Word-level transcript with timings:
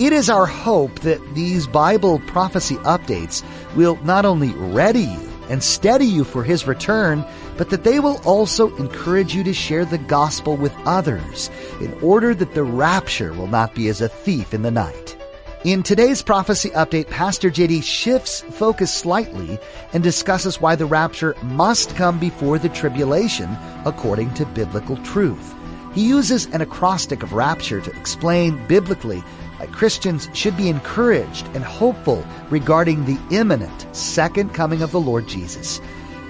It 0.00 0.14
is 0.14 0.30
our 0.30 0.46
hope 0.46 1.00
that 1.00 1.34
these 1.34 1.66
Bible 1.66 2.20
prophecy 2.20 2.76
updates 2.76 3.44
will 3.76 3.96
not 4.02 4.24
only 4.24 4.48
ready 4.54 5.02
you 5.02 5.28
and 5.50 5.62
steady 5.62 6.06
you 6.06 6.24
for 6.24 6.42
His 6.42 6.66
return, 6.66 7.22
but 7.58 7.68
that 7.68 7.84
they 7.84 8.00
will 8.00 8.18
also 8.24 8.74
encourage 8.76 9.34
you 9.34 9.44
to 9.44 9.52
share 9.52 9.84
the 9.84 9.98
gospel 9.98 10.56
with 10.56 10.72
others 10.86 11.50
in 11.82 11.92
order 12.00 12.34
that 12.34 12.54
the 12.54 12.62
rapture 12.62 13.34
will 13.34 13.46
not 13.46 13.74
be 13.74 13.88
as 13.88 14.00
a 14.00 14.08
thief 14.08 14.54
in 14.54 14.62
the 14.62 14.70
night. 14.70 15.18
In 15.64 15.82
today's 15.82 16.22
prophecy 16.22 16.70
update, 16.70 17.10
Pastor 17.10 17.50
JD 17.50 17.84
shifts 17.84 18.40
focus 18.40 18.90
slightly 18.90 19.58
and 19.92 20.02
discusses 20.02 20.62
why 20.62 20.76
the 20.76 20.86
rapture 20.86 21.36
must 21.42 21.94
come 21.94 22.18
before 22.18 22.58
the 22.58 22.70
tribulation 22.70 23.54
according 23.84 24.32
to 24.32 24.46
biblical 24.46 24.96
truth. 25.04 25.54
He 25.94 26.08
uses 26.08 26.46
an 26.46 26.62
acrostic 26.62 27.22
of 27.22 27.34
rapture 27.34 27.82
to 27.82 27.90
explain 27.90 28.66
biblically 28.66 29.22
Christians 29.66 30.28
should 30.32 30.56
be 30.56 30.68
encouraged 30.68 31.46
and 31.54 31.64
hopeful 31.64 32.24
regarding 32.50 33.04
the 33.04 33.18
imminent 33.30 33.86
second 33.94 34.54
coming 34.54 34.82
of 34.82 34.92
the 34.92 35.00
Lord 35.00 35.26
Jesus. 35.26 35.80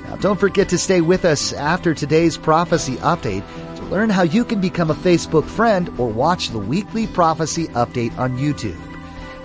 Now, 0.05 0.17
don't 0.17 0.41
forget 0.41 0.69
to 0.71 0.79
stay 0.79 1.01
with 1.01 1.25
us 1.25 1.53
after 1.53 1.95
today's 1.95 2.37
prophecy 2.37 2.97
update 2.97 3.45
to 3.77 3.83
learn 3.85 4.11
how 4.11 4.23
you 4.23 4.45
can 4.45 4.61
become 4.61 4.91
a 4.91 4.95
Facebook 4.95 5.45
friend 5.45 5.89
or 5.99 6.09
watch 6.09 6.49
the 6.49 6.59
weekly 6.59 7.07
prophecy 7.07 7.69
update 7.69 8.17
on 8.19 8.37
YouTube. 8.37 8.79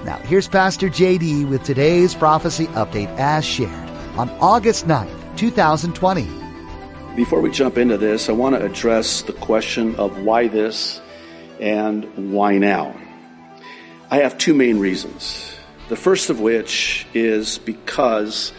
Now, 0.04 0.18
here's 0.18 0.48
Pastor 0.48 0.90
JD 0.90 1.50
with 1.50 1.64
today's 1.64 2.16
prophecy 2.16 2.68
update 2.68 3.16
as 3.18 3.46
shared 3.46 3.90
on 4.18 4.30
August 4.40 4.88
9th, 4.88 5.38
2020. 5.38 6.28
Before 7.16 7.42
we 7.42 7.50
jump 7.50 7.78
into 7.78 7.98
this, 7.98 8.30
I 8.30 8.34
want 8.34 8.56
to 8.56 8.66
address 8.66 9.22
the 9.22 9.34
question 9.34 9.96
of 9.96 10.24
why 10.24 10.48
this 10.48 11.00
and 11.60 12.34
why 12.34 12.58
now. 12.58 12.96
I 14.16 14.20
have 14.20 14.38
two 14.38 14.54
main 14.54 14.80
reasons. 14.80 15.54
The 15.90 15.98
first 15.98 16.30
of 16.30 16.40
which 16.40 17.06
is 17.14 17.58
because 17.58 18.54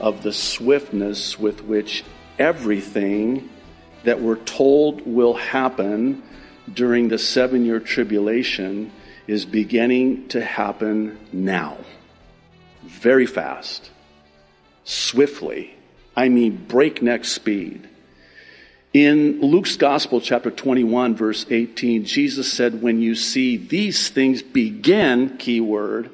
of 0.00 0.22
the 0.22 0.32
swiftness 0.32 1.38
with 1.38 1.62
which 1.62 2.02
everything 2.38 3.50
that 4.04 4.22
we're 4.22 4.42
told 4.44 5.06
will 5.06 5.34
happen 5.34 6.22
during 6.72 7.08
the 7.08 7.18
seven 7.18 7.66
year 7.66 7.80
tribulation 7.80 8.90
is 9.26 9.44
beginning 9.44 10.28
to 10.28 10.42
happen 10.42 11.18
now. 11.34 11.76
Very 12.84 13.26
fast, 13.26 13.90
swiftly. 14.84 15.74
I 16.16 16.30
mean, 16.30 16.64
breakneck 16.66 17.26
speed. 17.26 17.90
In 18.94 19.40
Luke's 19.40 19.76
Gospel, 19.76 20.20
chapter 20.20 20.52
21, 20.52 21.16
verse 21.16 21.46
18, 21.50 22.04
Jesus 22.04 22.52
said, 22.52 22.80
When 22.80 23.02
you 23.02 23.16
see 23.16 23.56
these 23.56 24.08
things 24.08 24.40
begin, 24.40 25.36
keyword, 25.36 26.10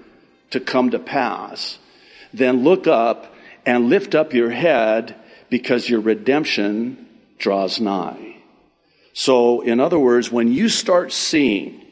to 0.49 0.61
come 0.61 0.91
to 0.93 0.99
pass, 0.99 1.79
then 2.33 2.65
look 2.65 2.87
up 2.87 3.35
and 3.67 3.91
lift 3.91 4.15
up 4.15 4.33
your 4.33 4.49
head 4.49 5.15
because 5.51 5.91
your 5.91 6.01
redemption 6.01 7.07
draws 7.37 7.81
nigh. 7.81 8.37
So, 9.13 9.61
in 9.61 9.79
other 9.79 9.99
words, 9.99 10.33
when 10.33 10.51
you 10.51 10.71
start 10.71 11.13
seeing 11.13 11.85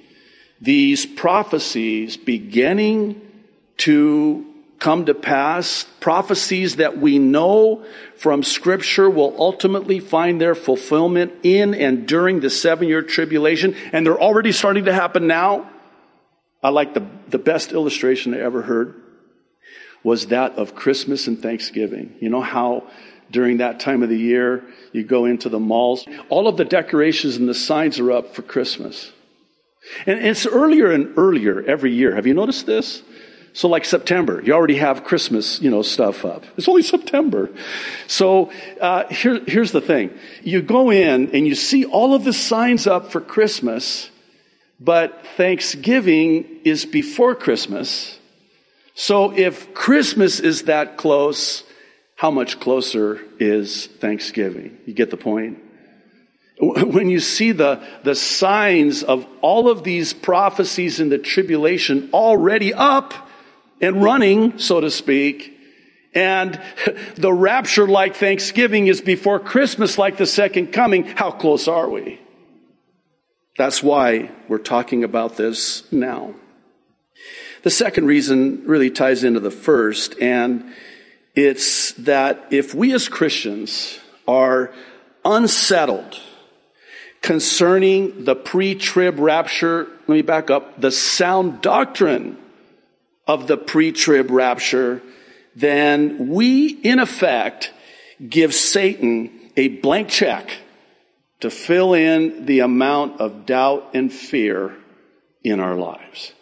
these 0.59 1.05
prophecies 1.05 2.16
beginning 2.16 3.20
to 3.78 4.47
come 4.78 5.06
to 5.06 5.15
pass, 5.15 5.87
prophecies 6.00 6.77
that 6.77 6.99
we 6.99 7.19
know 7.19 7.84
from 8.16 8.43
scripture 8.43 9.11
will 9.11 9.34
ultimately 9.39 9.99
find 9.99 10.41
their 10.41 10.55
fulfillment 10.55 11.33
in 11.43 11.75
and 11.75 12.06
during 12.06 12.41
the 12.41 12.50
seven 12.50 12.88
year 12.88 13.03
tribulation, 13.03 13.75
and 13.93 14.06
they're 14.06 14.21
already 14.21 14.53
starting 14.53 14.84
to 14.84 14.93
happen 14.93 15.27
now. 15.27 15.69
I 16.62 16.71
like 16.71 16.94
the, 16.94 17.06
the 17.28 17.38
best 17.38 17.72
illustration 17.72 18.34
I 18.34 18.41
ever 18.41 18.62
heard 18.62 19.00
was 20.03 20.28
that 20.28 20.53
of 20.53 20.75
Christmas 20.75 21.27
and 21.27 21.41
Thanksgiving. 21.41 22.17
You 22.21 22.31
know 22.31 22.41
how 22.41 22.88
during 23.31 23.59
that 23.59 23.81
time 23.81 24.03
of 24.03 24.09
the 24.09 24.19
year 24.19 24.65
you 24.93 25.05
go 25.05 25.25
into 25.25 25.49
the 25.49 25.59
malls? 25.59 26.06
All 26.28 26.49
of 26.49 26.56
the 26.56 26.65
decorations 26.65 27.37
and 27.37 27.49
the 27.49 27.55
signs 27.55 27.99
are 27.99 28.12
up 28.12 28.34
for 28.34 28.43
Christmas. 28.43 29.12
And 30.06 30.19
it's 30.25 30.47
earlier 30.47 30.91
and 30.91 31.17
earlier 31.17 31.62
every 31.62 31.93
year. 31.93 32.15
Have 32.15 32.27
you 32.27 32.34
noticed 32.34 32.67
this? 32.67 33.03
So 33.58 33.66
like 33.66 33.84
September, 33.84 34.41
you 34.41 34.52
already 34.52 34.76
have 34.76 35.02
Christmas, 35.02 35.60
you 35.60 35.69
know, 35.69 35.82
stuff 35.82 36.24
up. 36.24 36.44
It's 36.56 36.69
only 36.69 36.82
September. 36.82 37.50
So 38.06 38.52
uh, 38.80 39.08
here, 39.08 39.41
here's 39.48 39.72
the 39.72 39.80
thing: 39.80 40.16
you 40.44 40.62
go 40.62 40.92
in 40.92 41.34
and 41.34 41.44
you 41.44 41.56
see 41.56 41.84
all 41.84 42.14
of 42.14 42.22
the 42.22 42.32
signs 42.32 42.86
up 42.86 43.10
for 43.10 43.20
Christmas, 43.20 44.10
but 44.78 45.26
Thanksgiving 45.36 46.60
is 46.62 46.84
before 46.84 47.34
Christmas. 47.34 48.20
So 48.94 49.36
if 49.36 49.75
Christmas 49.75 50.38
is 50.38 50.62
that 50.64 50.96
close, 50.96 51.64
how 52.14 52.30
much 52.30 52.60
closer 52.60 53.20
is 53.40 53.88
Thanksgiving? 53.88 54.78
You 54.86 54.94
get 54.94 55.10
the 55.10 55.16
point? 55.16 55.58
When 56.60 57.10
you 57.10 57.19
see 57.19 57.50
the, 57.50 57.84
the 58.04 58.14
signs 58.14 59.02
of 59.02 59.26
all 59.40 59.69
of 59.69 59.82
these 59.82 60.12
prophecies 60.12 61.00
in 61.00 61.08
the 61.08 61.19
tribulation 61.19 62.10
already 62.12 62.72
up, 62.72 63.28
and 63.81 64.03
running, 64.03 64.59
so 64.59 64.81
to 64.81 64.91
speak. 64.91 65.55
And 66.15 66.61
the 67.16 67.33
rapture 67.33 67.87
like 67.87 68.16
Thanksgiving 68.16 68.87
is 68.87 69.00
before 69.00 69.39
Christmas 69.39 69.99
like 69.99 70.16
the 70.16 70.27
second 70.27 70.72
coming. 70.72 71.05
How 71.05 71.31
close 71.31 71.69
are 71.69 71.88
we? 71.88 72.21
That's 73.56 73.83
why 73.83 74.31
we're 74.49 74.59
talking 74.59 75.03
about 75.05 75.37
this 75.37 75.91
now. 75.93 76.34
The 77.65 77.71
second 77.71 78.06
reason 78.06 78.62
really 78.67 78.91
ties 78.91 79.25
into 79.25 79.41
the 79.41 79.50
first, 79.50 80.15
and 80.21 80.72
it's 81.34 81.93
that 81.94 82.47
if 82.50 82.72
we 82.72 82.93
as 82.94 83.09
Christians 83.09 83.99
are 84.28 84.72
unsettled 85.25 86.21
concerning 87.21 88.25
the 88.25 88.37
pre-trib 88.37 89.19
rapture, 89.19 89.88
let 90.06 90.09
me 90.09 90.22
back 90.22 90.50
up, 90.50 90.81
the 90.81 90.93
sound 90.93 91.61
doctrine 91.61 92.38
of 93.28 93.47
the 93.47 93.59
pre-trib 93.59 94.31
rapture, 94.31 95.03
then 95.55 96.31
we, 96.31 96.69
in 96.69 96.99
effect, 96.99 97.72
give 98.27 98.55
Satan 98.55 99.50
a 99.56 99.69
blank 99.69 100.09
check 100.09 100.50
to 101.41 101.50
fill 101.50 101.94
in 101.94 102.47
the 102.47 102.61
amount 102.61 103.21
of 103.21 103.47
doubt 103.47 103.91
and 103.94 104.12
fear 104.12 104.75
in 105.44 105.61
our 105.61 105.77
lives. 105.77 106.33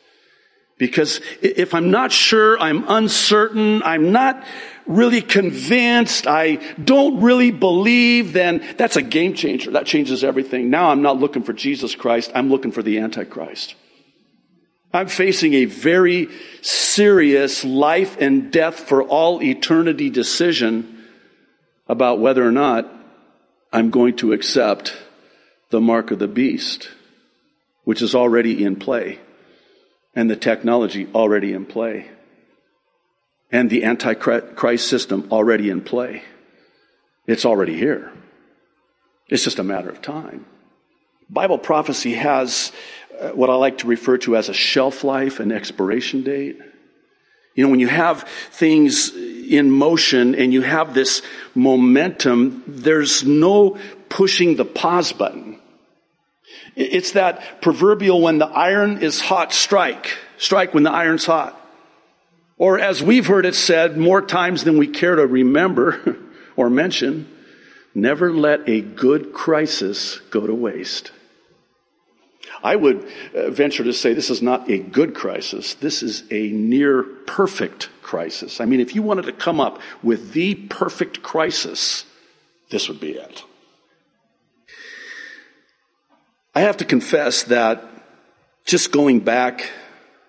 Because 0.79 1.21
if 1.41 1.75
I'm 1.75 1.91
not 1.91 2.13
sure, 2.13 2.59
I'm 2.59 2.85
uncertain, 2.89 3.83
I'm 3.83 4.13
not 4.13 4.45
really 4.87 5.23
convinced, 5.23 6.27
I 6.27 6.57
don't 6.83 7.23
really 7.23 7.51
believe, 7.51 8.35
then 8.35 8.63
that's 8.77 8.97
a 8.97 9.03
game 9.03 9.35
changer. 9.35 9.71
That 9.71 9.87
changes 9.87 10.23
everything. 10.23 10.69
Now 10.69 10.91
I'm 10.91 11.03
not 11.03 11.19
looking 11.19 11.43
for 11.43 11.55
Jesus 11.55 11.95
Christ, 11.95 12.31
I'm 12.35 12.51
looking 12.51 12.73
for 12.73 12.83
the 12.83 12.99
Antichrist. 12.99 13.75
I'm 14.93 15.09
facing 15.09 15.55
a 15.55 15.65
very 15.67 16.29
serious 16.63 17.65
life 17.65 18.17
and 18.21 18.51
death 18.51 18.79
for 18.81 19.03
all 19.03 19.43
eternity 19.43 20.11
decision 20.11 21.05
about 21.89 22.19
whether 22.19 22.47
or 22.47 22.53
not 22.53 22.91
I'm 23.73 23.91
going 23.91 24.17
to 24.17 24.33
accept 24.33 24.97
the 25.71 25.81
mark 25.81 26.11
of 26.11 26.19
the 26.19 26.29
beast, 26.29 26.89
which 27.85 28.01
is 28.01 28.15
already 28.15 28.65
in 28.65 28.77
play, 28.77 29.19
and 30.15 30.31
the 30.31 30.37
technology 30.37 31.09
already 31.15 31.53
in 31.53 31.67
play, 31.67 32.11
and 33.51 33.69
the 33.69 33.85
Antichrist 33.85 34.89
system 34.89 35.29
already 35.31 35.69
in 35.69 35.83
play. 35.83 36.23
It's 37.27 37.45
already 37.45 37.77
here. 37.77 38.13
It's 39.29 39.45
just 39.45 39.59
a 39.59 39.65
matter 39.65 39.91
of 39.91 40.01
time. 40.01 40.47
Bible 41.29 41.59
prophecy 41.59 42.15
has 42.15 42.71
Uh, 43.21 43.31
what 43.31 43.49
I 43.49 43.55
like 43.55 43.79
to 43.79 43.87
refer 43.87 44.19
to 44.19 44.37
as 44.37 44.49
a 44.49 44.55
shelf 44.55 45.03
life 45.03 45.41
and 45.41 45.51
expiration 45.53 46.23
date. 46.23 46.59
You 47.55 47.65
know, 47.65 47.71
when 47.71 47.81
you 47.81 47.89
have 47.89 48.25
things 48.51 49.15
in 49.15 49.71
motion 49.71 50.35
and 50.35 50.53
you 50.53 50.61
have 50.61 50.93
this 50.93 51.23
momentum, 51.55 52.63
there's 52.67 53.25
no 53.25 53.79
pushing 54.11 54.57
the 54.57 54.67
pause 54.67 55.13
button. 55.13 55.59
It's 56.75 57.13
that 57.13 57.63
proverbial 57.63 58.21
when 58.21 58.37
the 58.37 58.47
iron 58.47 58.99
is 58.99 59.21
hot 59.21 59.55
strike. 59.55 60.19
strike 60.37 60.75
when 60.75 60.83
the 60.83 60.93
iron's 60.93 61.25
hot. 61.25 61.59
Or 62.59 62.79
as 62.79 63.03
we've 63.03 63.27
heard 63.27 63.47
it 63.47 63.55
said 63.55 63.97
more 63.97 64.21
times 64.21 64.65
than 64.65 64.77
we 64.77 64.89
care 64.89 65.17
to 65.17 65.27
remember 65.27 66.19
or 66.57 66.69
mention, 66.69 67.27
never 67.95 68.31
let 68.31 68.69
a 68.69 68.83
good 68.83 69.33
crisis 69.33 70.19
go 70.31 70.47
to 70.47 70.55
waste. 70.55 71.13
I 72.63 72.77
would 72.77 73.07
uh, 73.35 73.51
venture 73.51 73.85
to 73.85 73.93
say 73.93 74.15
this 74.15 74.31
is 74.31 74.43
not 74.43 74.71
a 74.71 74.79
good 74.79 75.15
crisis. 75.15 75.75
This 75.75 76.03
is 76.03 76.25
a 76.31 76.49
near 76.49 77.03
perfect 77.03 77.89
crisis. 78.03 78.61
I 78.61 78.65
mean, 78.65 78.81
if 78.81 78.95
you 78.95 79.03
wanted 79.03 79.27
to 79.27 79.33
come 79.33 79.61
up 79.61 79.81
with 80.03 80.33
the 80.33 80.55
perfect 80.55 81.23
crisis, 81.23 82.05
this 82.71 82.89
would 82.89 83.01
be 83.01 83.13
it. 83.13 83.45
I 86.55 86.61
have 86.61 86.79
to 86.79 86.85
confess 86.85 87.43
that 87.45 87.85
just 88.65 88.91
going 88.91 89.21
back 89.21 89.71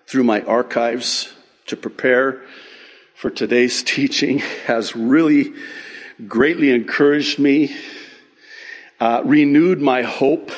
through 0.06 0.24
my 0.24 0.42
archives 0.42 1.32
to 1.66 1.76
prepare 1.76 2.42
for 3.14 3.30
today's 3.30 3.82
teaching 3.94 4.40
has 4.66 4.94
really 4.94 5.54
greatly 6.26 6.70
encouraged 6.70 7.38
me, 7.38 7.76
uh, 9.00 9.22
renewed 9.24 9.80
my 9.80 10.02
hope, 10.02 10.50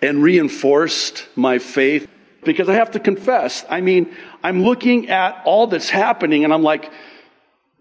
and 0.00 0.22
reinforced 0.22 1.26
my 1.36 1.58
faith. 1.58 2.08
Because 2.44 2.68
I 2.68 2.74
have 2.74 2.92
to 2.92 3.00
confess, 3.00 3.64
I 3.68 3.80
mean, 3.80 4.14
I'm 4.42 4.62
looking 4.62 5.10
at 5.10 5.42
all 5.44 5.66
that's 5.66 5.90
happening 5.90 6.44
and 6.44 6.54
I'm 6.54 6.62
like, 6.62 6.90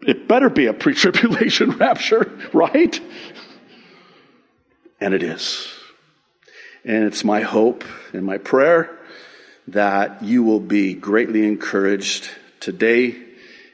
it 0.01 0.27
better 0.27 0.49
be 0.49 0.65
a 0.65 0.73
pre 0.73 0.93
tribulation 0.93 1.71
rapture, 1.77 2.31
right? 2.53 2.99
And 4.99 5.13
it 5.13 5.23
is. 5.23 5.67
And 6.83 7.03
it's 7.03 7.23
my 7.23 7.41
hope 7.41 7.83
and 8.13 8.25
my 8.25 8.37
prayer 8.37 8.97
that 9.67 10.23
you 10.23 10.43
will 10.43 10.59
be 10.59 10.93
greatly 10.93 11.45
encouraged 11.45 12.29
today 12.59 13.15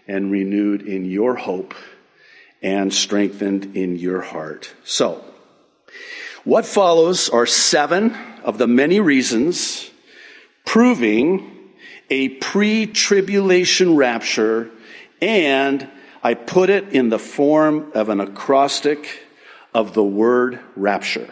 and 0.08 0.32
renewed 0.32 0.82
in 0.82 1.06
your 1.06 1.36
hope 1.36 1.76
and 2.62 2.94
strengthened 2.94 3.76
in 3.76 3.98
your 3.98 4.22
heart. 4.22 4.74
So, 4.84 5.24
what 6.44 6.66
follows 6.66 7.30
are 7.30 7.46
seven 7.46 8.18
of 8.44 8.58
the 8.58 8.68
many 8.68 9.00
reasons 9.00 9.90
proving 10.66 11.72
a 12.10 12.30
pre-tribulation 12.30 13.96
rapture 13.96 14.70
and 15.22 15.88
I 16.22 16.36
put 16.36 16.70
it 16.70 16.90
in 16.94 17.10
the 17.10 17.20
form 17.20 17.92
of 17.94 18.10
an 18.10 18.20
acrostic 18.22 19.24
of 19.74 19.94
the 19.94 20.04
word 20.04 20.60
rapture 20.76 21.30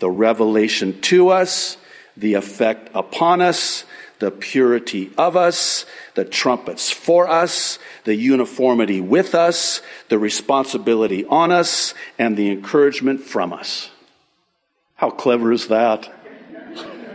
the 0.00 0.10
revelation 0.10 0.98
to 1.02 1.28
us, 1.28 1.76
the 2.16 2.32
effect 2.32 2.88
upon 2.94 3.42
us, 3.42 3.84
the 4.18 4.30
purity 4.30 5.12
of 5.18 5.36
us, 5.36 5.84
the 6.14 6.24
trumpets 6.24 6.90
for 6.90 7.28
us, 7.28 7.78
the 8.04 8.14
uniformity 8.14 9.00
with 9.00 9.34
us, 9.34 9.82
the 10.08 10.18
responsibility 10.18 11.24
on 11.26 11.52
us, 11.52 11.94
and 12.18 12.36
the 12.36 12.50
encouragement 12.50 13.20
from 13.20 13.52
us. 13.52 13.90
How 14.96 15.10
clever 15.10 15.52
is 15.52 15.68
that? 15.68 16.10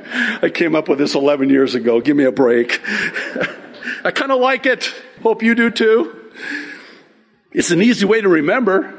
I 0.05 0.49
came 0.53 0.75
up 0.75 0.87
with 0.87 0.99
this 0.99 1.15
11 1.15 1.49
years 1.49 1.75
ago. 1.75 2.01
Give 2.01 2.15
me 2.15 2.25
a 2.25 2.31
break. 2.31 2.81
I 4.03 4.11
kind 4.11 4.31
of 4.31 4.39
like 4.39 4.65
it. 4.65 4.93
Hope 5.23 5.41
you 5.41 5.55
do 5.55 5.71
too. 5.71 6.31
It's 7.51 7.71
an 7.71 7.81
easy 7.81 8.05
way 8.05 8.21
to 8.21 8.29
remember. 8.29 8.93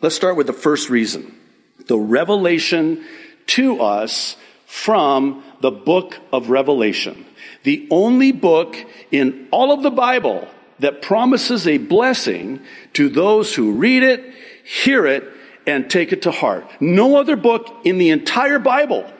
Let's 0.00 0.14
start 0.14 0.36
with 0.36 0.46
the 0.46 0.52
first 0.52 0.90
reason 0.90 1.38
the 1.86 1.98
revelation 1.98 3.04
to 3.46 3.80
us 3.80 4.36
from 4.66 5.42
the 5.60 5.70
book 5.70 6.18
of 6.32 6.48
Revelation. 6.48 7.26
The 7.64 7.88
only 7.90 8.32
book 8.32 8.76
in 9.10 9.48
all 9.50 9.72
of 9.72 9.82
the 9.82 9.90
Bible 9.90 10.48
that 10.78 11.02
promises 11.02 11.66
a 11.66 11.78
blessing 11.78 12.60
to 12.94 13.08
those 13.08 13.54
who 13.54 13.72
read 13.72 14.02
it, 14.02 14.34
hear 14.64 15.06
it, 15.06 15.24
and 15.66 15.90
take 15.90 16.12
it 16.12 16.22
to 16.22 16.30
heart. 16.30 16.64
No 16.80 17.16
other 17.16 17.36
book 17.36 17.68
in 17.84 17.98
the 17.98 18.10
entire 18.10 18.58
Bible 18.58 19.10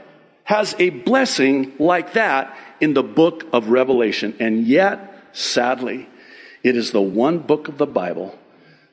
has 0.45 0.75
a 0.79 0.91
blessing 0.91 1.73
like 1.79 2.15
that 2.15 2.57
in 2.81 2.95
the 2.95 3.03
book 3.03 3.47
of 3.53 3.69
Revelation. 3.69 4.35
And 4.41 4.67
yet, 4.67 5.29
sadly, 5.33 6.09
it 6.63 6.77
is 6.77 6.91
the 6.91 7.01
one 7.03 7.39
book 7.39 7.69
of 7.69 7.79
the 7.79 7.87
Bible 7.87 8.37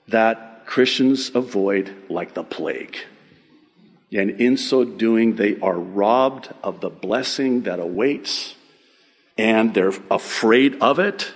that 0.07 0.65
Christians 0.65 1.31
avoid 1.33 1.93
like 2.09 2.33
the 2.33 2.43
plague. 2.43 2.97
And 4.11 4.41
in 4.41 4.57
so 4.57 4.83
doing, 4.83 5.35
they 5.35 5.59
are 5.59 5.77
robbed 5.77 6.49
of 6.63 6.81
the 6.81 6.89
blessing 6.89 7.63
that 7.63 7.79
awaits 7.79 8.55
and 9.37 9.73
they're 9.73 9.93
afraid 10.11 10.81
of 10.81 10.99
it. 10.99 11.31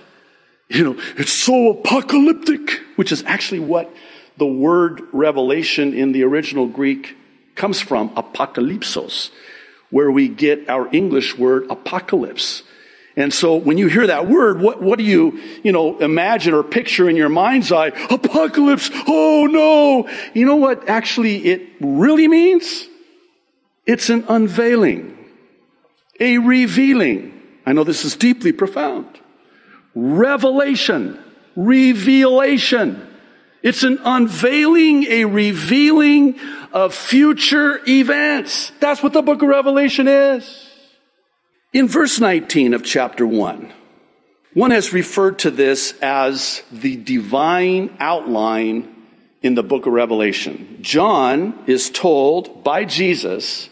You 0.68 0.84
know, 0.84 1.02
it's 1.16 1.32
so 1.32 1.70
apocalyptic, 1.70 2.80
which 2.96 3.12
is 3.12 3.22
actually 3.24 3.60
what 3.60 3.94
the 4.36 4.46
word 4.46 5.02
revelation 5.12 5.94
in 5.94 6.12
the 6.12 6.24
original 6.24 6.66
Greek 6.66 7.16
comes 7.54 7.80
from, 7.80 8.10
apocalypsos, 8.10 9.30
where 9.94 10.10
we 10.10 10.26
get 10.26 10.68
our 10.68 10.92
English 10.92 11.38
word 11.38 11.70
apocalypse. 11.70 12.64
And 13.14 13.32
so 13.32 13.54
when 13.54 13.78
you 13.78 13.86
hear 13.86 14.08
that 14.08 14.28
word, 14.28 14.60
what, 14.60 14.82
what 14.82 14.98
do 14.98 15.04
you, 15.04 15.40
you 15.62 15.70
know, 15.70 15.96
imagine 16.00 16.52
or 16.52 16.64
picture 16.64 17.08
in 17.08 17.14
your 17.14 17.28
mind's 17.28 17.70
eye? 17.70 17.92
Apocalypse. 18.10 18.90
Oh 19.06 19.46
no. 19.48 20.08
You 20.34 20.46
know 20.46 20.56
what 20.56 20.88
actually 20.88 21.46
it 21.46 21.68
really 21.80 22.26
means? 22.26 22.88
It's 23.86 24.10
an 24.10 24.24
unveiling, 24.28 25.16
a 26.18 26.38
revealing. 26.38 27.40
I 27.64 27.72
know 27.72 27.84
this 27.84 28.04
is 28.04 28.16
deeply 28.16 28.50
profound. 28.50 29.06
Revelation, 29.94 31.22
revelation. 31.54 33.13
It's 33.64 33.82
an 33.82 33.98
unveiling, 34.04 35.04
a 35.04 35.24
revealing 35.24 36.38
of 36.70 36.94
future 36.94 37.80
events. 37.88 38.72
That's 38.78 39.02
what 39.02 39.14
the 39.14 39.22
book 39.22 39.40
of 39.40 39.48
Revelation 39.48 40.06
is. 40.06 40.68
In 41.72 41.88
verse 41.88 42.20
19 42.20 42.74
of 42.74 42.84
chapter 42.84 43.26
1, 43.26 43.72
one 44.52 44.70
has 44.70 44.92
referred 44.92 45.38
to 45.40 45.50
this 45.50 45.94
as 46.02 46.62
the 46.70 46.96
divine 46.96 47.96
outline 48.00 48.94
in 49.40 49.54
the 49.54 49.62
book 49.62 49.86
of 49.86 49.94
Revelation. 49.94 50.78
John 50.82 51.58
is 51.66 51.88
told 51.88 52.64
by 52.64 52.84
Jesus 52.84 53.70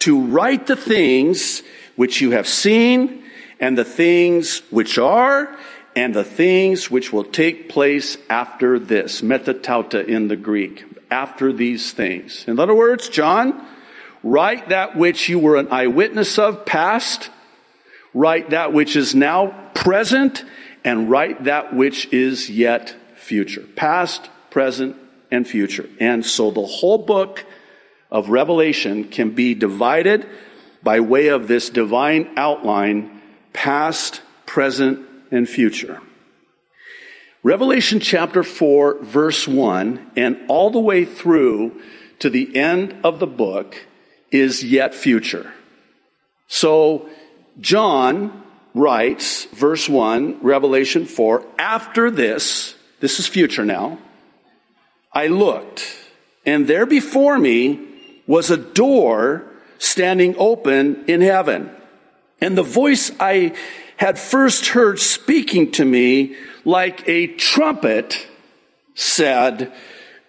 to 0.00 0.20
write 0.20 0.66
the 0.66 0.76
things 0.76 1.62
which 1.94 2.20
you 2.20 2.32
have 2.32 2.48
seen 2.48 3.22
and 3.60 3.78
the 3.78 3.84
things 3.84 4.62
which 4.70 4.98
are 4.98 5.56
and 5.98 6.14
the 6.14 6.24
things 6.24 6.90
which 6.90 7.12
will 7.12 7.24
take 7.24 7.68
place 7.68 8.16
after 8.30 8.78
this. 8.78 9.20
Metatauta 9.20 10.06
in 10.06 10.28
the 10.28 10.36
Greek. 10.36 10.84
After 11.10 11.52
these 11.52 11.92
things. 11.92 12.44
In 12.46 12.58
other 12.60 12.74
words, 12.74 13.08
John, 13.08 13.66
write 14.22 14.68
that 14.68 14.96
which 14.96 15.28
you 15.28 15.38
were 15.38 15.56
an 15.56 15.68
eyewitness 15.70 16.38
of 16.38 16.64
past 16.64 17.30
write 18.14 18.50
that 18.50 18.72
which 18.72 18.96
is 18.96 19.14
now 19.14 19.70
present, 19.74 20.44
and 20.84 21.10
write 21.10 21.44
that 21.44 21.74
which 21.74 22.12
is 22.12 22.50
yet 22.50 22.94
future. 23.14 23.64
Past, 23.76 24.28
present, 24.50 24.96
and 25.30 25.46
future. 25.46 25.88
And 26.00 26.24
so 26.24 26.50
the 26.50 26.66
whole 26.66 26.98
book 26.98 27.44
of 28.10 28.30
Revelation 28.30 29.04
can 29.04 29.30
be 29.30 29.54
divided 29.54 30.26
by 30.82 31.00
way 31.00 31.28
of 31.28 31.48
this 31.48 31.68
divine 31.68 32.30
outline, 32.36 33.20
past, 33.52 34.22
present, 34.46 35.06
and 35.30 35.48
future. 35.48 36.00
Revelation 37.42 38.00
chapter 38.00 38.42
4, 38.42 39.02
verse 39.04 39.46
1, 39.46 40.10
and 40.16 40.38
all 40.48 40.70
the 40.70 40.80
way 40.80 41.04
through 41.04 41.80
to 42.18 42.28
the 42.28 42.56
end 42.56 42.96
of 43.04 43.20
the 43.20 43.26
book 43.26 43.86
is 44.30 44.64
yet 44.64 44.94
future. 44.94 45.52
So 46.48 47.08
John 47.60 48.42
writes, 48.74 49.44
verse 49.46 49.88
1, 49.88 50.40
Revelation 50.42 51.06
4, 51.06 51.44
after 51.58 52.10
this, 52.10 52.74
this 53.00 53.20
is 53.20 53.26
future 53.26 53.64
now, 53.64 53.98
I 55.12 55.28
looked, 55.28 55.96
and 56.44 56.66
there 56.66 56.86
before 56.86 57.38
me 57.38 57.80
was 58.26 58.50
a 58.50 58.56
door 58.56 59.44
standing 59.78 60.34
open 60.38 61.04
in 61.06 61.20
heaven. 61.20 61.70
And 62.40 62.56
the 62.56 62.62
voice 62.62 63.10
I 63.18 63.54
had 63.98 64.18
first 64.18 64.68
heard 64.68 64.98
speaking 65.00 65.72
to 65.72 65.84
me 65.84 66.36
like 66.64 67.06
a 67.08 67.26
trumpet 67.26 68.26
said, 68.94 69.72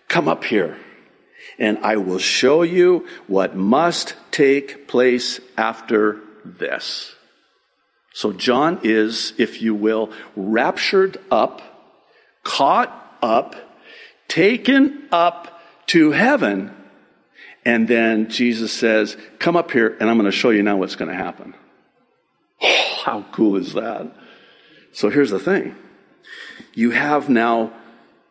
Come 0.07 0.27
up 0.27 0.43
here, 0.43 0.75
and 1.59 1.77
I 1.83 1.97
will 1.97 2.17
show 2.17 2.63
you 2.63 3.07
what 3.27 3.55
must 3.55 4.15
take 4.31 4.87
place 4.87 5.39
after 5.55 6.19
this. 6.43 7.15
So 8.11 8.33
John 8.33 8.79
is, 8.83 9.33
if 9.37 9.61
you 9.61 9.75
will, 9.75 10.11
raptured 10.35 11.17
up, 11.29 11.61
caught 12.43 13.17
up, 13.21 13.55
taken 14.27 15.07
up 15.11 15.61
to 15.87 16.11
heaven. 16.11 16.75
And 17.65 17.87
then 17.87 18.29
Jesus 18.29 18.73
says, 18.73 19.15
Come 19.37 19.55
up 19.55 19.69
here, 19.69 19.95
and 19.99 20.09
I'm 20.09 20.17
going 20.17 20.25
to 20.25 20.35
show 20.35 20.49
you 20.49 20.63
now 20.63 20.77
what's 20.77 20.95
going 20.95 21.11
to 21.11 21.15
happen. 21.15 21.53
How 23.09 23.25
cool 23.31 23.55
is 23.55 23.73
that? 23.73 24.11
So 24.91 25.09
here's 25.09 25.31
the 25.31 25.39
thing. 25.39 25.75
You 26.75 26.91
have 26.91 27.27
now 27.27 27.73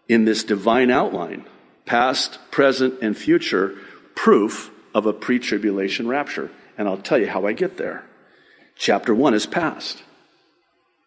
in 0.06 0.24
this 0.24 0.44
divine 0.44 0.88
outline, 0.88 1.46
past, 1.84 2.38
present, 2.52 2.94
and 3.02 3.16
future, 3.16 3.74
proof 4.14 4.70
of 4.94 5.04
a 5.04 5.12
pre-tribulation 5.12 6.06
rapture. 6.06 6.52
And 6.76 6.86
I'll 6.86 6.96
tell 6.96 7.18
you 7.18 7.26
how 7.26 7.44
I 7.44 7.54
get 7.54 7.76
there. 7.76 8.04
Chapter 8.76 9.12
one 9.12 9.34
is 9.34 9.46
past. 9.46 10.04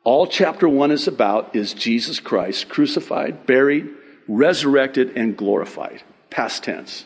All 0.03 0.27
chapter 0.27 0.67
one 0.67 0.91
is 0.91 1.07
about 1.07 1.55
is 1.55 1.73
Jesus 1.73 2.19
Christ 2.19 2.67
crucified, 2.67 3.45
buried, 3.45 3.87
resurrected, 4.27 5.15
and 5.15 5.37
glorified. 5.37 6.03
Past 6.29 6.65
tense. 6.65 7.05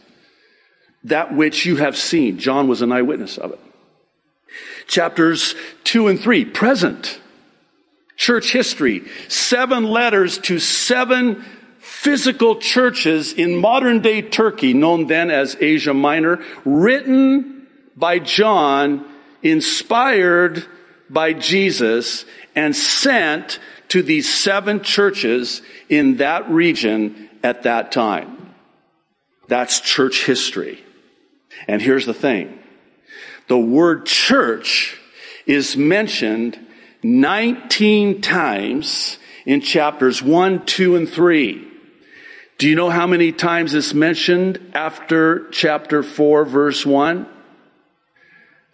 That 1.04 1.36
which 1.36 1.68
you 1.68 1.76
have 1.76 1.96
seen. 1.96 2.40
John 2.40 2.68
was 2.68 2.82
an 2.82 2.92
eyewitness 2.92 3.38
of 3.38 3.52
it. 3.52 3.60
Chapters 4.88 5.56
two 5.84 6.08
and 6.08 6.20
three, 6.20 6.46
present. 6.46 7.20
Church 8.18 8.52
history. 8.52 9.04
Seven 9.28 9.84
letters 9.84 10.38
to 10.40 10.60
seven 10.60 11.44
physical 11.80 12.58
churches 12.58 13.34
in 13.34 13.56
modern 13.58 14.02
day 14.02 14.22
Turkey, 14.22 14.74
known 14.74 15.08
then 15.08 15.30
as 15.30 15.58
Asia 15.60 15.94
Minor, 15.94 16.44
written 16.64 17.68
by 17.96 18.20
John, 18.20 19.06
inspired 19.44 20.66
by 21.10 21.34
Jesus, 21.34 22.26
and 22.56 22.76
sent 22.76 23.60
to 23.90 24.02
these 24.02 24.34
seven 24.34 24.82
churches 24.82 25.62
in 25.90 26.18
that 26.18 26.50
region 26.50 27.30
at 27.44 27.64
that 27.64 27.92
time. 27.92 28.54
That's 29.48 29.80
church 29.80 30.26
history. 30.26 30.84
And 31.68 31.82
here's 31.82 32.06
the 32.06 32.14
thing. 32.14 32.60
The 33.48 33.58
word 33.58 34.06
church 34.06 34.98
is 35.46 35.78
mentioned 35.78 36.60
19 37.04 38.22
times 38.22 39.20
in 39.46 39.62
chapters 39.62 40.22
1, 40.22 40.66
2, 40.66 40.96
and 40.96 41.08
3. 41.08 41.68
Do 42.58 42.70
you 42.70 42.76
know 42.76 42.90
how 42.90 43.06
many 43.06 43.32
times 43.32 43.74
it's 43.74 43.94
mentioned 43.94 44.72
after 44.74 45.50
chapter 45.50 46.02
4, 46.02 46.46
verse 46.46 46.86
1? 46.86 47.28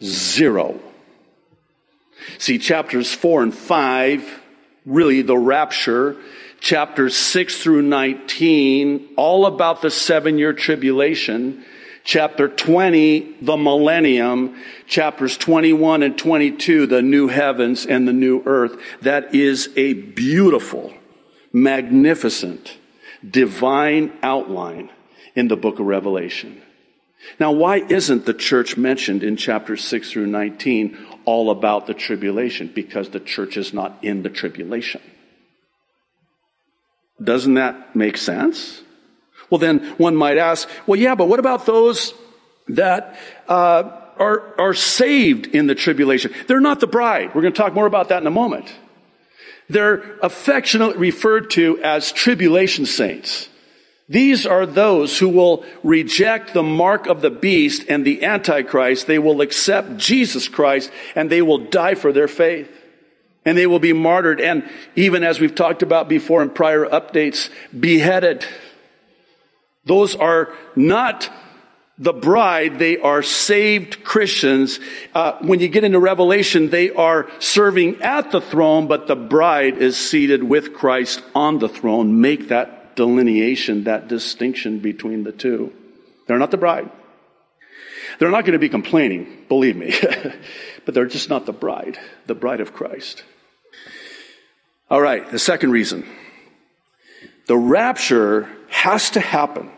Zero. 0.03 0.79
See, 2.37 2.57
chapters 2.57 3.13
4 3.13 3.43
and 3.43 3.55
5, 3.55 4.41
really 4.85 5.21
the 5.23 5.37
rapture, 5.37 6.15
chapters 6.59 7.17
6 7.17 7.61
through 7.61 7.81
19, 7.81 9.09
all 9.17 9.45
about 9.45 9.81
the 9.81 9.91
seven 9.91 10.37
year 10.37 10.53
tribulation. 10.53 11.65
Chapter 12.03 12.47
20, 12.47 13.37
the 13.41 13.57
millennium. 13.57 14.55
Chapters 14.87 15.37
21 15.37 16.03
and 16.03 16.17
22, 16.17 16.87
the 16.87 17.01
new 17.01 17.27
heavens 17.27 17.85
and 17.85 18.07
the 18.07 18.13
new 18.13 18.41
earth. 18.45 18.79
That 19.01 19.35
is 19.35 19.69
a 19.75 19.93
beautiful, 19.93 20.93
magnificent, 21.53 22.77
divine 23.27 24.11
outline 24.23 24.89
in 25.35 25.47
the 25.47 25.57
book 25.57 25.79
of 25.79 25.85
Revelation. 25.85 26.61
Now, 27.39 27.51
why 27.51 27.77
isn't 27.77 28.25
the 28.25 28.33
church 28.33 28.77
mentioned 28.77 29.23
in 29.23 29.37
chapters 29.37 29.83
6 29.85 30.11
through 30.11 30.27
19 30.27 30.97
all 31.25 31.51
about 31.51 31.85
the 31.85 31.93
tribulation? 31.93 32.71
Because 32.73 33.09
the 33.09 33.19
church 33.19 33.57
is 33.57 33.73
not 33.73 33.99
in 34.01 34.23
the 34.23 34.29
tribulation. 34.29 35.01
Doesn't 37.23 37.53
that 37.53 37.95
make 37.95 38.17
sense? 38.17 38.81
Well, 39.51 39.59
then 39.59 39.79
one 39.97 40.15
might 40.15 40.37
ask, 40.37 40.67
well, 40.87 40.99
yeah, 40.99 41.13
but 41.13 41.27
what 41.27 41.39
about 41.39 41.67
those 41.67 42.15
that 42.69 43.19
uh, 43.47 43.91
are, 44.17 44.59
are 44.59 44.73
saved 44.73 45.45
in 45.47 45.67
the 45.67 45.75
tribulation? 45.75 46.33
They're 46.47 46.61
not 46.61 46.79
the 46.79 46.87
bride. 46.87 47.35
We're 47.35 47.41
going 47.41 47.53
to 47.53 47.61
talk 47.61 47.75
more 47.75 47.85
about 47.85 48.09
that 48.09 48.21
in 48.21 48.27
a 48.27 48.31
moment. 48.31 48.73
They're 49.69 50.17
affectionately 50.21 50.97
referred 50.97 51.51
to 51.51 51.79
as 51.83 52.11
tribulation 52.11 52.85
saints. 52.85 53.49
These 54.09 54.45
are 54.45 54.65
those 54.65 55.19
who 55.19 55.29
will 55.29 55.63
reject 55.83 56.53
the 56.53 56.63
mark 56.63 57.07
of 57.07 57.21
the 57.21 57.29
beast 57.29 57.85
and 57.87 58.03
the 58.03 58.25
antichrist. 58.25 59.07
They 59.07 59.19
will 59.19 59.39
accept 59.39 59.95
Jesus 59.97 60.49
Christ 60.49 60.91
and 61.15 61.29
they 61.29 61.41
will 61.41 61.59
die 61.59 61.95
for 61.95 62.11
their 62.11 62.27
faith. 62.27 62.69
And 63.45 63.57
they 63.57 63.67
will 63.67 63.79
be 63.79 63.93
martyred 63.93 64.41
and 64.41 64.69
even 64.97 65.23
as 65.23 65.39
we've 65.39 65.55
talked 65.55 65.81
about 65.81 66.09
before 66.09 66.43
in 66.43 66.49
prior 66.49 66.85
updates, 66.85 67.49
beheaded. 67.77 68.45
Those 69.85 70.15
are 70.15 70.53
not 70.75 71.29
the 71.97 72.13
bride, 72.13 72.79
they 72.79 72.97
are 72.97 73.21
saved 73.21 74.03
Christians. 74.03 74.79
Uh, 75.13 75.33
when 75.41 75.59
you 75.59 75.67
get 75.67 75.83
into 75.83 75.99
Revelation, 75.99 76.71
they 76.71 76.89
are 76.89 77.29
serving 77.37 78.01
at 78.01 78.31
the 78.31 78.41
throne, 78.41 78.87
but 78.87 79.05
the 79.05 79.15
bride 79.15 79.77
is 79.77 79.97
seated 79.97 80.43
with 80.43 80.73
Christ 80.73 81.21
on 81.35 81.59
the 81.59 81.69
throne. 81.69 82.19
Make 82.19 82.47
that 82.47 82.95
delineation, 82.95 83.83
that 83.83 84.07
distinction 84.07 84.79
between 84.79 85.23
the 85.23 85.31
two. 85.31 85.73
They're 86.27 86.39
not 86.39 86.49
the 86.49 86.57
bride. 86.57 86.89
They're 88.17 88.31
not 88.31 88.45
going 88.45 88.53
to 88.53 88.59
be 88.59 88.69
complaining, 88.69 89.45
believe 89.47 89.75
me, 89.75 89.93
but 90.85 90.93
they're 90.95 91.05
just 91.05 91.29
not 91.29 91.45
the 91.45 91.53
bride, 91.53 91.99
the 92.25 92.35
bride 92.35 92.61
of 92.61 92.73
Christ. 92.73 93.23
All 94.89 95.01
right, 95.01 95.29
the 95.29 95.39
second 95.39 95.71
reason. 95.71 96.05
The 97.51 97.57
rapture 97.57 98.47
has 98.69 99.09
to 99.09 99.19
happen 99.19 99.69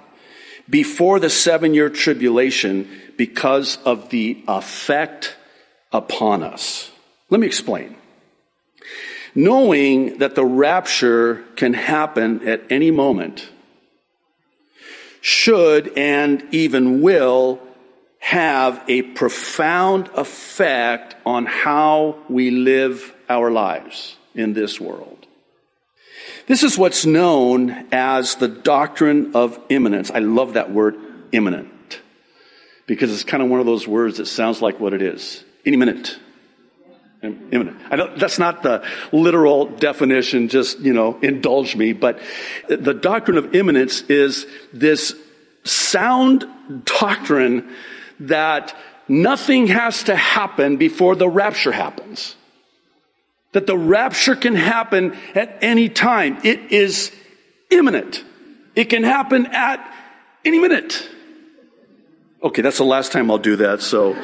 before 0.69 1.19
the 1.19 1.31
seven 1.31 1.73
year 1.73 1.89
tribulation 1.89 2.87
because 3.17 3.79
of 3.83 4.11
the 4.11 4.43
effect 4.47 5.35
upon 5.91 6.43
us. 6.43 6.91
Let 7.31 7.39
me 7.41 7.47
explain. 7.47 7.95
Knowing 9.33 10.19
that 10.19 10.35
the 10.35 10.45
rapture 10.45 11.43
can 11.55 11.73
happen 11.73 12.47
at 12.47 12.61
any 12.69 12.91
moment 12.91 13.49
should 15.21 15.97
and 15.97 16.43
even 16.51 17.01
will 17.01 17.59
have 18.19 18.83
a 18.87 19.01
profound 19.01 20.11
effect 20.13 21.15
on 21.25 21.47
how 21.47 22.19
we 22.29 22.51
live 22.51 23.15
our 23.27 23.49
lives 23.49 24.15
in 24.35 24.53
this 24.53 24.79
world. 24.79 25.22
This 26.47 26.63
is 26.63 26.77
what's 26.77 27.05
known 27.05 27.87
as 27.91 28.35
the 28.35 28.47
doctrine 28.47 29.35
of 29.35 29.59
imminence. 29.69 30.11
I 30.11 30.19
love 30.19 30.53
that 30.53 30.71
word, 30.71 30.95
imminent, 31.31 32.01
because 32.85 33.11
it's 33.11 33.23
kind 33.23 33.41
of 33.41 33.49
one 33.49 33.59
of 33.59 33.65
those 33.65 33.87
words 33.87 34.17
that 34.17 34.25
sounds 34.25 34.61
like 34.61 34.79
what 34.79 34.93
it 34.93 35.01
is. 35.01 35.43
Any 35.65 35.77
minute. 35.77 36.17
Imminent. 37.21 37.79
I 37.89 37.95
don't, 37.95 38.19
that's 38.19 38.37
not 38.37 38.63
the 38.63 38.85
literal 39.13 39.67
definition, 39.67 40.49
just, 40.49 40.79
you 40.79 40.91
know, 40.91 41.17
indulge 41.21 41.77
me, 41.77 41.93
but 41.93 42.19
the 42.67 42.93
doctrine 42.93 43.37
of 43.37 43.55
imminence 43.55 44.01
is 44.03 44.45
this 44.73 45.15
sound 45.63 46.45
doctrine 46.83 47.73
that 48.19 48.75
nothing 49.07 49.67
has 49.67 50.03
to 50.03 50.15
happen 50.17 50.75
before 50.75 51.15
the 51.15 51.29
rapture 51.29 51.71
happens 51.71 52.35
that 53.53 53.67
the 53.67 53.77
rapture 53.77 54.35
can 54.35 54.55
happen 54.55 55.15
at 55.33 55.57
any 55.61 55.89
time. 55.89 56.39
It 56.43 56.71
is 56.71 57.11
imminent. 57.69 58.23
It 58.75 58.85
can 58.85 59.03
happen 59.03 59.45
at 59.47 59.79
any 60.43 60.59
minute. 60.59 61.09
Okay, 62.43 62.61
that's 62.61 62.77
the 62.77 62.83
last 62.83 63.11
time 63.11 63.31
I'll 63.31 63.37
do 63.37 63.55
that, 63.57 63.81
so. 63.81 64.15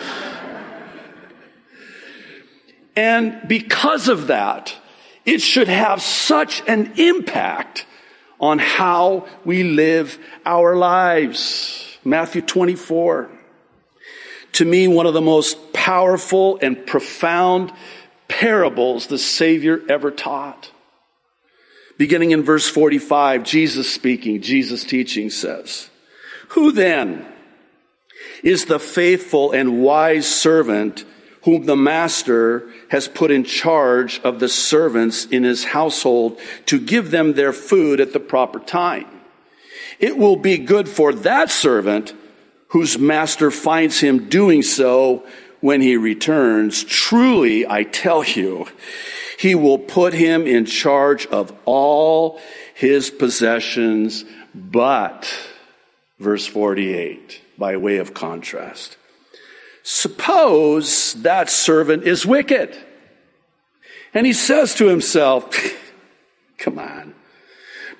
and 2.96 3.48
because 3.48 4.10
of 4.10 4.28
that, 4.28 4.76
it 5.26 5.42
should 5.42 5.70
have 5.70 6.02
such 6.02 6.62
an 6.68 6.94
impact 6.98 7.86
on 8.40 8.60
how 8.60 9.28
we 9.46 9.64
live 9.64 10.18
our 10.46 10.76
lives. 10.76 11.98
Matthew 12.04 12.42
24. 12.42 13.30
To 14.54 14.66
me, 14.66 14.88
one 14.88 15.06
of 15.06 15.14
the 15.14 15.22
most 15.22 15.74
powerful 15.74 16.58
and 16.62 16.86
profound 16.86 17.72
parables 18.30 19.08
the 19.08 19.18
Savior 19.18 19.82
ever 19.90 20.12
taught. 20.12 20.72
Beginning 21.98 22.32
in 22.32 22.44
verse 22.44 22.70
45, 22.70 23.44
Jesus 23.44 23.92
speaking, 23.92 24.42
Jesus 24.42 24.86
teaching 24.86 25.30
says, 25.30 25.90
Who 26.50 26.72
then 26.72 27.26
is 28.42 28.66
the 28.66 28.80
faithful 28.80 29.52
and 29.52 29.82
wise 29.82 30.26
servant 30.26 31.04
whom 31.44 31.66
the 31.66 31.76
master 31.76 32.70
has 32.90 33.10
put 33.10 33.32
in 33.32 33.44
charge 33.44 34.22
of 34.22 34.40
the 34.40 34.48
servants 34.48 35.26
in 35.26 35.44
his 35.44 35.66
household 35.66 36.40
to 36.68 36.80
give 36.80 37.12
them 37.12 37.34
their 37.34 37.52
food 37.52 38.00
at 38.00 38.14
the 38.14 38.20
proper 38.20 38.60
time? 38.60 39.08
It 40.00 40.18
will 40.18 40.38
be 40.38 40.58
good 40.58 40.88
for 40.88 41.12
that 41.12 41.52
servant 41.52 42.14
whose 42.70 42.98
master 42.98 43.52
finds 43.52 44.00
him 44.00 44.30
doing 44.30 44.62
so 44.62 45.26
when 45.62 45.82
he 45.82 45.98
returns, 45.98 46.84
truly 46.84 47.68
I 47.68 47.84
tell 47.84 48.24
you, 48.24 48.68
he 49.38 49.56
will 49.56 49.80
put 49.80 50.14
him 50.14 50.48
in 50.48 50.66
charge 50.66 51.26
of 51.28 51.54
all 51.66 52.40
his 52.74 53.10
possessions, 53.10 54.26
but, 54.54 55.32
verse 56.20 56.46
48, 56.46 57.42
by 57.58 57.78
way 57.78 57.98
of 57.98 58.14
contrast, 58.14 58.98
suppose 59.84 61.14
that 61.16 61.50
servant 61.50 62.04
is 62.04 62.26
wicked 62.26 62.78
And 64.14 64.26
he 64.26 64.34
says 64.34 64.76
to 64.76 64.88
himself, 64.88 65.56
Come 66.58 66.80
on. 66.80 67.16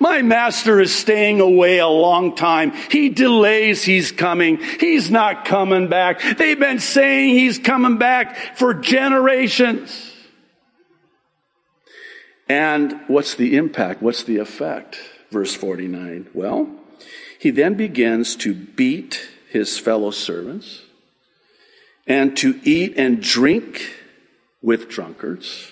My 0.00 0.22
master 0.22 0.80
is 0.80 0.94
staying 0.94 1.40
away 1.40 1.78
a 1.78 1.86
long 1.86 2.34
time. 2.34 2.72
He 2.90 3.10
delays, 3.10 3.84
he's 3.84 4.10
coming. 4.10 4.56
He's 4.56 5.10
not 5.10 5.44
coming 5.44 5.88
back. 5.88 6.22
They've 6.38 6.58
been 6.58 6.80
saying 6.80 7.34
he's 7.34 7.58
coming 7.58 7.98
back 7.98 8.56
for 8.56 8.72
generations. 8.72 10.10
And 12.48 12.98
what's 13.08 13.34
the 13.34 13.56
impact? 13.56 14.02
What's 14.02 14.24
the 14.24 14.38
effect? 14.38 14.98
Verse 15.30 15.54
49. 15.54 16.30
Well, 16.32 16.68
he 17.38 17.50
then 17.50 17.74
begins 17.74 18.36
to 18.36 18.54
beat 18.54 19.28
his 19.50 19.78
fellow 19.78 20.10
servants 20.10 20.82
and 22.06 22.36
to 22.38 22.58
eat 22.64 22.94
and 22.96 23.22
drink 23.22 23.94
with 24.62 24.88
drunkards. 24.88 25.70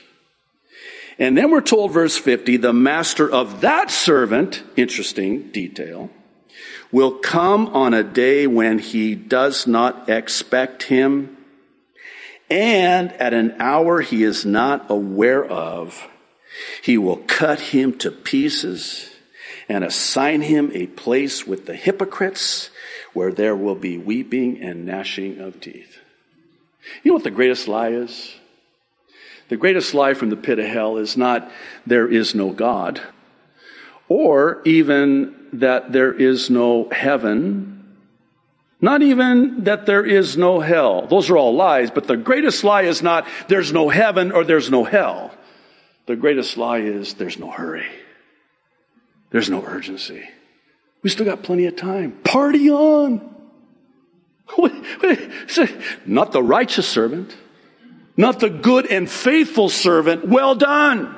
And 1.19 1.37
then 1.37 1.51
we're 1.51 1.61
told, 1.61 1.93
verse 1.93 2.17
50, 2.17 2.59
the 2.59 2.73
master 2.73 3.29
of 3.31 3.61
that 3.63 3.91
servant, 3.91 4.63
interesting 4.77 5.51
detail, 5.51 6.11
will 6.93 7.13
come 7.13 7.69
on 7.69 7.93
a 7.93 8.05
day 8.05 8.47
when 8.47 8.79
he 8.79 9.15
does 9.15 9.67
not 9.67 10.09
expect 10.09 10.85
him 10.85 11.37
and 12.51 13.13
at 13.15 13.35
an 13.35 13.55
hour 13.59 14.01
he 14.01 14.23
is 14.23 14.47
not 14.47 14.91
aware 14.91 15.45
of. 15.45 16.09
He 16.83 16.97
will 16.97 17.19
cut 17.27 17.61
him 17.61 17.97
to 17.99 18.11
pieces 18.11 19.11
and 19.69 19.85
assign 19.85 20.43
him 20.43 20.71
a 20.73 20.87
place 20.87 21.47
with 21.47 21.67
the 21.67 21.77
hypocrites 21.77 22.71
where 23.13 23.33
there 23.33 23.55
will 23.55 23.75
be 23.75 23.99
weeping 23.99 24.63
and 24.63 24.87
gnashing 24.87 25.41
of 25.41 25.61
teeth. 25.61 25.99
You 27.03 27.11
know 27.11 27.17
what 27.17 27.25
the 27.25 27.31
greatest 27.31 27.69
lie 27.69 27.91
is? 27.91 28.35
The 29.49 29.57
greatest 29.57 29.95
lie 29.95 30.15
from 30.15 30.31
the 30.31 30.37
pit 30.37 30.59
of 30.59 30.67
hell 30.67 30.99
is 30.99 31.17
not 31.17 31.51
there 31.87 32.07
is 32.07 32.35
no 32.35 32.51
God, 32.51 33.01
or 34.09 34.61
even 34.65 35.35
that 35.53 35.93
there 35.93 36.13
is 36.13 36.51
no 36.51 36.89
heaven, 36.91 37.97
not 38.81 39.03
even 39.03 39.65
that 39.65 39.87
there 39.87 40.05
is 40.05 40.37
no 40.37 40.61
hell. 40.61 41.07
Those 41.07 41.31
are 41.31 41.37
all 41.39 41.55
lies, 41.55 41.91
but 41.91 42.07
the 42.07 42.17
greatest 42.17 42.63
lie 42.63 42.83
is 42.83 43.03
not 43.03 43.27
there's 43.49 43.73
no 43.73 43.89
heaven 43.89 44.33
or 44.33 44.45
there's 44.45 44.71
no 44.71 44.85
hell. 44.85 45.33
The 46.07 46.17
greatest 46.17 46.57
lie 46.57 46.79
is 46.79 47.15
there's 47.15 47.39
no 47.39 47.51
hurry. 47.51 47.87
There's 49.31 49.51
no 49.51 49.63
urgency. 49.65 50.29
We 51.03 51.11
still 51.11 51.27
got 51.27 51.43
plenty 51.43 51.67
of 51.67 51.77
time. 51.77 52.13
Party 52.25 52.71
on. 52.71 53.35
Not 56.07 56.33
the 56.33 56.43
righteous 56.43 56.89
servant 56.89 57.37
not 58.19 58.41
the 58.41 58.51
good 58.51 58.85
and 58.87 59.09
faithful 59.09 59.69
servant. 59.69 60.27
Well 60.27 60.57
done. 60.57 61.15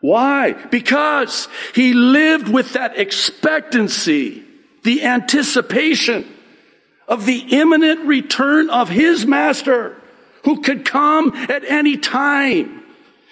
Why? 0.00 0.52
Because 0.52 1.48
he 1.74 1.94
lived 1.94 2.48
with 2.48 2.74
that 2.74 2.98
expectancy, 2.98 4.44
the 4.82 5.04
anticipation 5.04 6.26
of 7.08 7.24
the 7.24 7.38
imminent 7.38 8.00
return 8.06 8.68
of 8.68 8.88
his 8.88 9.24
master 9.24 9.96
who 10.42 10.60
could 10.60 10.84
come 10.84 11.32
at 11.34 11.64
any 11.64 11.96
time. 11.96 12.82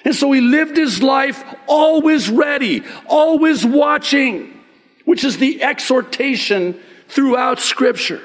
And 0.05 0.15
so 0.15 0.31
he 0.33 0.41
lived 0.41 0.77
his 0.77 1.03
life 1.03 1.43
always 1.67 2.31
ready, 2.31 2.83
always 3.07 3.67
watching, 3.67 4.61
which 5.05 5.25
is 5.25 5.39
the 5.39 5.63
exhortation 5.63 6.81
throughout 7.09 7.59
scripture 7.59 8.23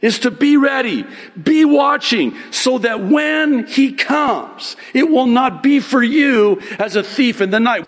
is 0.00 0.20
to 0.20 0.30
be 0.30 0.56
ready, 0.56 1.04
be 1.40 1.64
watching, 1.64 2.34
so 2.50 2.78
that 2.78 3.04
when 3.04 3.66
he 3.66 3.92
comes, 3.92 4.76
it 4.94 5.10
will 5.10 5.26
not 5.26 5.62
be 5.62 5.80
for 5.80 6.02
you 6.02 6.60
as 6.78 6.96
a 6.96 7.02
thief 7.02 7.40
in 7.40 7.50
the 7.50 7.60
night. 7.60 7.86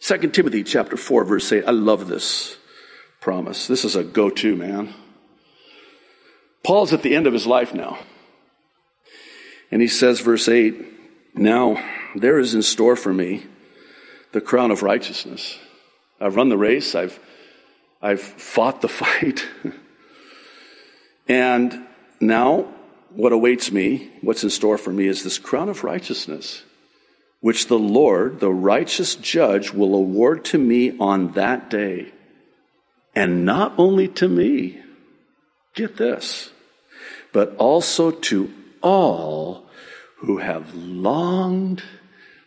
2 0.00 0.18
Timothy 0.28 0.62
chapter 0.62 0.96
4 0.96 1.24
verse 1.24 1.50
8. 1.50 1.64
I 1.66 1.72
love 1.72 2.06
this 2.06 2.56
promise. 3.20 3.66
This 3.66 3.84
is 3.84 3.96
a 3.96 4.04
go-to, 4.04 4.54
man. 4.54 4.94
Paul's 6.62 6.92
at 6.92 7.02
the 7.02 7.14
end 7.14 7.26
of 7.26 7.32
his 7.32 7.46
life 7.46 7.74
now. 7.74 7.98
And 9.70 9.82
he 9.82 9.88
says, 9.88 10.20
verse 10.20 10.48
8, 10.48 10.74
Now 11.34 11.82
there 12.14 12.38
is 12.38 12.54
in 12.54 12.62
store 12.62 12.96
for 12.96 13.12
me 13.12 13.46
the 14.32 14.40
crown 14.40 14.70
of 14.70 14.82
righteousness. 14.82 15.58
I've 16.20 16.36
run 16.36 16.48
the 16.48 16.58
race, 16.58 16.94
I've, 16.94 17.18
I've 18.00 18.20
fought 18.20 18.80
the 18.80 18.88
fight. 18.88 19.46
And 21.28 21.86
now, 22.20 22.66
what 23.10 23.32
awaits 23.32 23.70
me, 23.70 24.10
what's 24.22 24.42
in 24.42 24.50
store 24.50 24.78
for 24.78 24.92
me, 24.92 25.06
is 25.06 25.22
this 25.22 25.38
crown 25.38 25.68
of 25.68 25.84
righteousness, 25.84 26.62
which 27.40 27.66
the 27.66 27.78
Lord, 27.78 28.40
the 28.40 28.52
righteous 28.52 29.14
judge, 29.14 29.72
will 29.72 29.94
award 29.94 30.44
to 30.46 30.58
me 30.58 30.98
on 30.98 31.32
that 31.32 31.68
day. 31.70 32.12
And 33.14 33.44
not 33.44 33.74
only 33.78 34.08
to 34.08 34.28
me, 34.28 34.80
get 35.74 35.96
this, 35.96 36.50
but 37.32 37.54
also 37.56 38.10
to 38.10 38.52
all 38.82 39.66
who 40.18 40.38
have 40.38 40.74
longed 40.74 41.82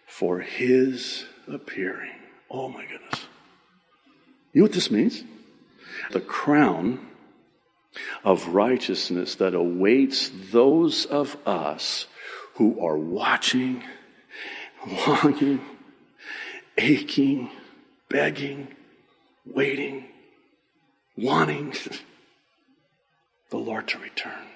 for 0.07 0.39
his 0.39 1.25
appearing. 1.47 2.11
Oh 2.49 2.67
my 2.67 2.85
goodness. 2.85 3.25
You 4.53 4.61
know 4.61 4.65
what 4.65 4.73
this 4.73 4.91
means? 4.91 5.23
The 6.11 6.19
crown 6.19 7.05
of 8.23 8.49
righteousness 8.49 9.35
that 9.35 9.53
awaits 9.53 10.31
those 10.51 11.05
of 11.05 11.35
us 11.45 12.07
who 12.55 12.79
are 12.85 12.97
watching, 12.97 13.83
longing, 15.07 15.61
aching, 16.77 17.49
begging, 18.09 18.75
waiting, 19.45 20.05
wanting 21.17 21.73
the 23.49 23.57
Lord 23.57 23.87
to 23.89 23.99
return. 23.99 24.47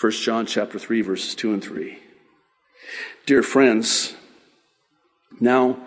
1 0.00 0.12
John 0.12 0.46
chapter 0.46 0.78
3 0.78 1.00
verses 1.00 1.34
2 1.34 1.54
and 1.54 1.62
3. 1.62 1.98
Dear 3.24 3.42
friends, 3.42 4.14
now 5.40 5.78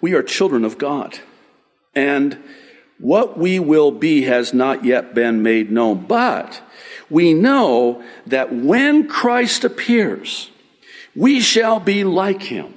we 0.00 0.12
are 0.14 0.22
children 0.22 0.64
of 0.64 0.76
God 0.76 1.20
and 1.94 2.38
what 3.04 3.36
we 3.36 3.58
will 3.58 3.90
be 3.90 4.22
has 4.22 4.54
not 4.54 4.82
yet 4.82 5.14
been 5.14 5.42
made 5.42 5.70
known, 5.70 6.06
but 6.06 6.62
we 7.10 7.34
know 7.34 8.02
that 8.26 8.50
when 8.50 9.06
Christ 9.06 9.62
appears, 9.62 10.50
we 11.14 11.38
shall 11.40 11.78
be 11.80 12.02
like 12.02 12.40
him, 12.44 12.72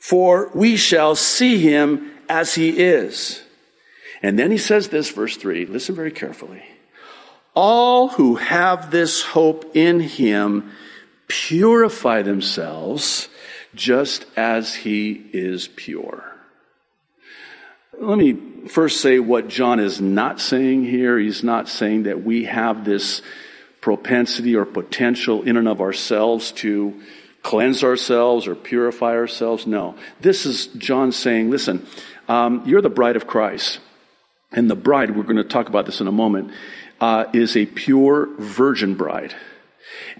for 0.00 0.50
we 0.52 0.76
shall 0.76 1.14
see 1.14 1.60
him 1.60 2.10
as 2.28 2.56
he 2.56 2.70
is. 2.70 3.40
And 4.20 4.36
then 4.36 4.50
he 4.50 4.58
says 4.58 4.88
this, 4.88 5.10
verse 5.10 5.36
3, 5.36 5.66
listen 5.66 5.94
very 5.94 6.10
carefully. 6.10 6.64
All 7.54 8.08
who 8.08 8.34
have 8.34 8.90
this 8.90 9.22
hope 9.22 9.76
in 9.76 10.00
him 10.00 10.72
purify 11.28 12.22
themselves 12.22 13.28
just 13.76 14.26
as 14.36 14.74
he 14.74 15.30
is 15.32 15.68
pure. 15.68 16.35
Let 17.98 18.18
me 18.18 18.68
first 18.68 19.00
say 19.00 19.18
what 19.18 19.48
John 19.48 19.80
is 19.80 20.00
not 20.00 20.40
saying 20.40 20.84
here. 20.84 21.18
He's 21.18 21.42
not 21.42 21.68
saying 21.68 22.02
that 22.02 22.22
we 22.22 22.44
have 22.44 22.84
this 22.84 23.22
propensity 23.80 24.54
or 24.54 24.66
potential 24.66 25.42
in 25.42 25.56
and 25.56 25.66
of 25.66 25.80
ourselves 25.80 26.52
to 26.52 27.00
cleanse 27.42 27.82
ourselves 27.82 28.46
or 28.46 28.54
purify 28.54 29.14
ourselves. 29.14 29.66
No. 29.66 29.94
This 30.20 30.44
is 30.44 30.66
John 30.66 31.12
saying, 31.12 31.50
listen, 31.50 31.86
um, 32.28 32.62
you're 32.66 32.82
the 32.82 32.90
bride 32.90 33.16
of 33.16 33.26
Christ. 33.26 33.78
And 34.52 34.68
the 34.68 34.76
bride, 34.76 35.16
we're 35.16 35.22
going 35.22 35.36
to 35.36 35.44
talk 35.44 35.68
about 35.68 35.86
this 35.86 36.00
in 36.00 36.06
a 36.06 36.12
moment, 36.12 36.50
uh, 37.00 37.26
is 37.32 37.56
a 37.56 37.66
pure 37.66 38.28
virgin 38.38 38.94
bride. 38.94 39.34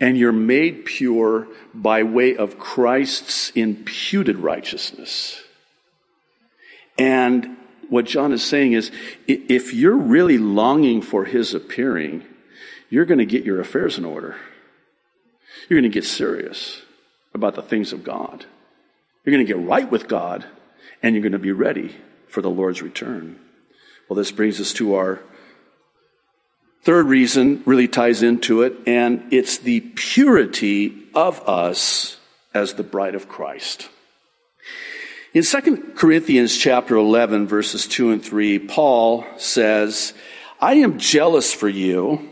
And 0.01 0.17
you're 0.17 0.33
made 0.33 0.85
pure 0.85 1.49
by 1.75 2.05
way 2.05 2.37
of 2.37 2.59
Christ's 2.59 3.51
imputed 3.51 4.39
righteousness. 4.39 5.43
And 6.99 7.57
what 7.89 8.05
John 8.05 8.33
is 8.33 8.45
saying 8.45 8.73
is 8.73 8.91
if 9.27 9.73
you're 9.73 9.97
really 9.97 10.39
longing 10.39 11.03
for 11.03 11.25
his 11.25 11.55
appearing, 11.55 12.25
you're 12.91 13.05
going 13.05 13.19
to 13.19 13.27
get 13.27 13.45
your 13.45 13.61
affairs 13.61 13.99
in 13.99 14.05
order. 14.05 14.37
You're 15.69 15.81
going 15.81 15.91
to 15.91 15.95
get 15.95 16.05
serious 16.05 16.83
about 17.35 17.55
the 17.55 17.63
things 17.63 17.93
of 17.93 18.05
God. 18.05 18.45
You're 19.25 19.35
going 19.35 19.47
to 19.47 19.53
get 19.53 19.67
right 19.67 19.91
with 19.91 20.07
God, 20.07 20.45
and 21.03 21.15
you're 21.15 21.23
going 21.23 21.33
to 21.33 21.39
be 21.39 21.53
ready 21.53 21.97
for 22.29 22.41
the 22.41 22.51
Lord's 22.51 22.83
return. 22.83 23.39
Well, 24.09 24.17
this 24.17 24.31
brings 24.31 24.61
us 24.61 24.73
to 24.75 24.95
our 24.95 25.21
third 26.83 27.07
reason, 27.07 27.63
really 27.67 27.89
ties 27.89 28.23
into 28.23 28.63
it, 28.63 28.75
and 28.87 29.33
it's 29.33 29.59
the 29.59 29.81
purity 29.81 31.09
of 31.15 31.47
us 31.49 32.19
as 32.55 32.75
the 32.75 32.85
bride 32.85 33.17
of 33.17 33.29
Christ. 33.29 33.89
In 35.37 35.43
2 35.43 35.93
Corinthians 35.97 36.57
chapter 36.57 36.97
11 36.97 37.47
verses 37.47 37.87
2 37.87 38.11
and 38.11 38.25
3, 38.25 38.59
Paul 38.59 39.27
says, 39.37 40.15
I 40.63 40.77
am 40.77 40.99
jealous 40.99 41.53
for 41.53 41.69
you 41.69 42.31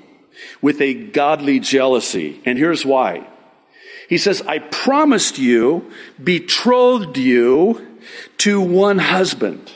with 0.63 0.81
a 0.81 0.95
godly 0.95 1.61
jealousy. 1.61 2.41
And 2.47 2.57
here's 2.57 2.87
why. 2.87 3.27
He 4.09 4.17
says, 4.17 4.41
I 4.49 4.59
promised 4.59 5.39
you, 5.39 5.93
betrothed 6.23 7.19
you 7.19 7.87
to 8.39 8.59
one 8.59 9.01
husband. 9.01 9.71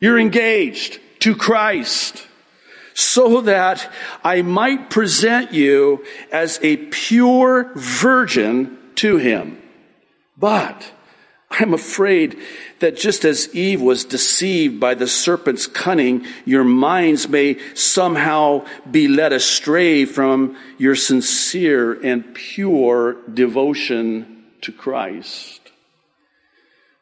You're 0.00 0.18
engaged 0.18 1.00
to 1.18 1.36
Christ 1.36 2.26
so 2.94 3.42
that 3.42 3.92
I 4.24 4.40
might 4.40 4.88
present 4.88 5.52
you 5.52 6.02
as 6.32 6.58
a 6.62 6.78
pure 6.78 7.72
virgin 7.74 8.78
to 8.94 9.18
him. 9.18 9.60
But 10.38 10.94
I'm 11.58 11.74
afraid 11.74 12.38
that 12.78 12.96
just 12.96 13.24
as 13.24 13.52
Eve 13.54 13.80
was 13.80 14.04
deceived 14.04 14.78
by 14.78 14.94
the 14.94 15.08
serpent's 15.08 15.66
cunning, 15.66 16.24
your 16.44 16.62
minds 16.62 17.28
may 17.28 17.58
somehow 17.74 18.64
be 18.88 19.08
led 19.08 19.32
astray 19.32 20.04
from 20.04 20.56
your 20.78 20.94
sincere 20.94 21.94
and 22.00 22.32
pure 22.32 23.16
devotion 23.32 24.44
to 24.60 24.70
Christ. 24.70 25.72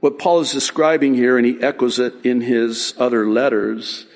What 0.01 0.19
Paul 0.19 0.41
is 0.41 0.53
describing 0.53 1.15
here, 1.15 1.37
and 1.37 1.47
he 1.47 1.61
echoes 1.61 1.99
it 1.99 2.15
in 2.25 2.41
his 2.41 2.95
other 2.99 3.29
letters, 3.29 4.07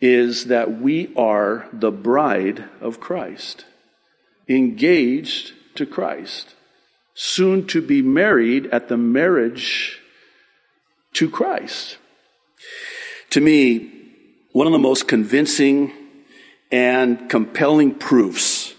is 0.00 0.46
that 0.46 0.80
we 0.80 1.14
are 1.16 1.66
the 1.72 1.90
bride 1.90 2.64
of 2.80 3.00
Christ, 3.00 3.64
engaged 4.48 5.52
to 5.76 5.86
Christ 5.86 6.54
soon 7.20 7.66
to 7.66 7.82
be 7.82 8.00
married 8.00 8.64
at 8.66 8.86
the 8.86 8.96
marriage 8.96 9.98
to 11.12 11.28
Christ. 11.28 11.98
To 13.30 13.40
me, 13.40 13.90
one 14.52 14.68
of 14.68 14.72
the 14.72 14.78
most 14.78 15.08
convincing 15.08 15.92
and 16.70 17.28
compelling 17.28 17.96
proofs 17.96 18.72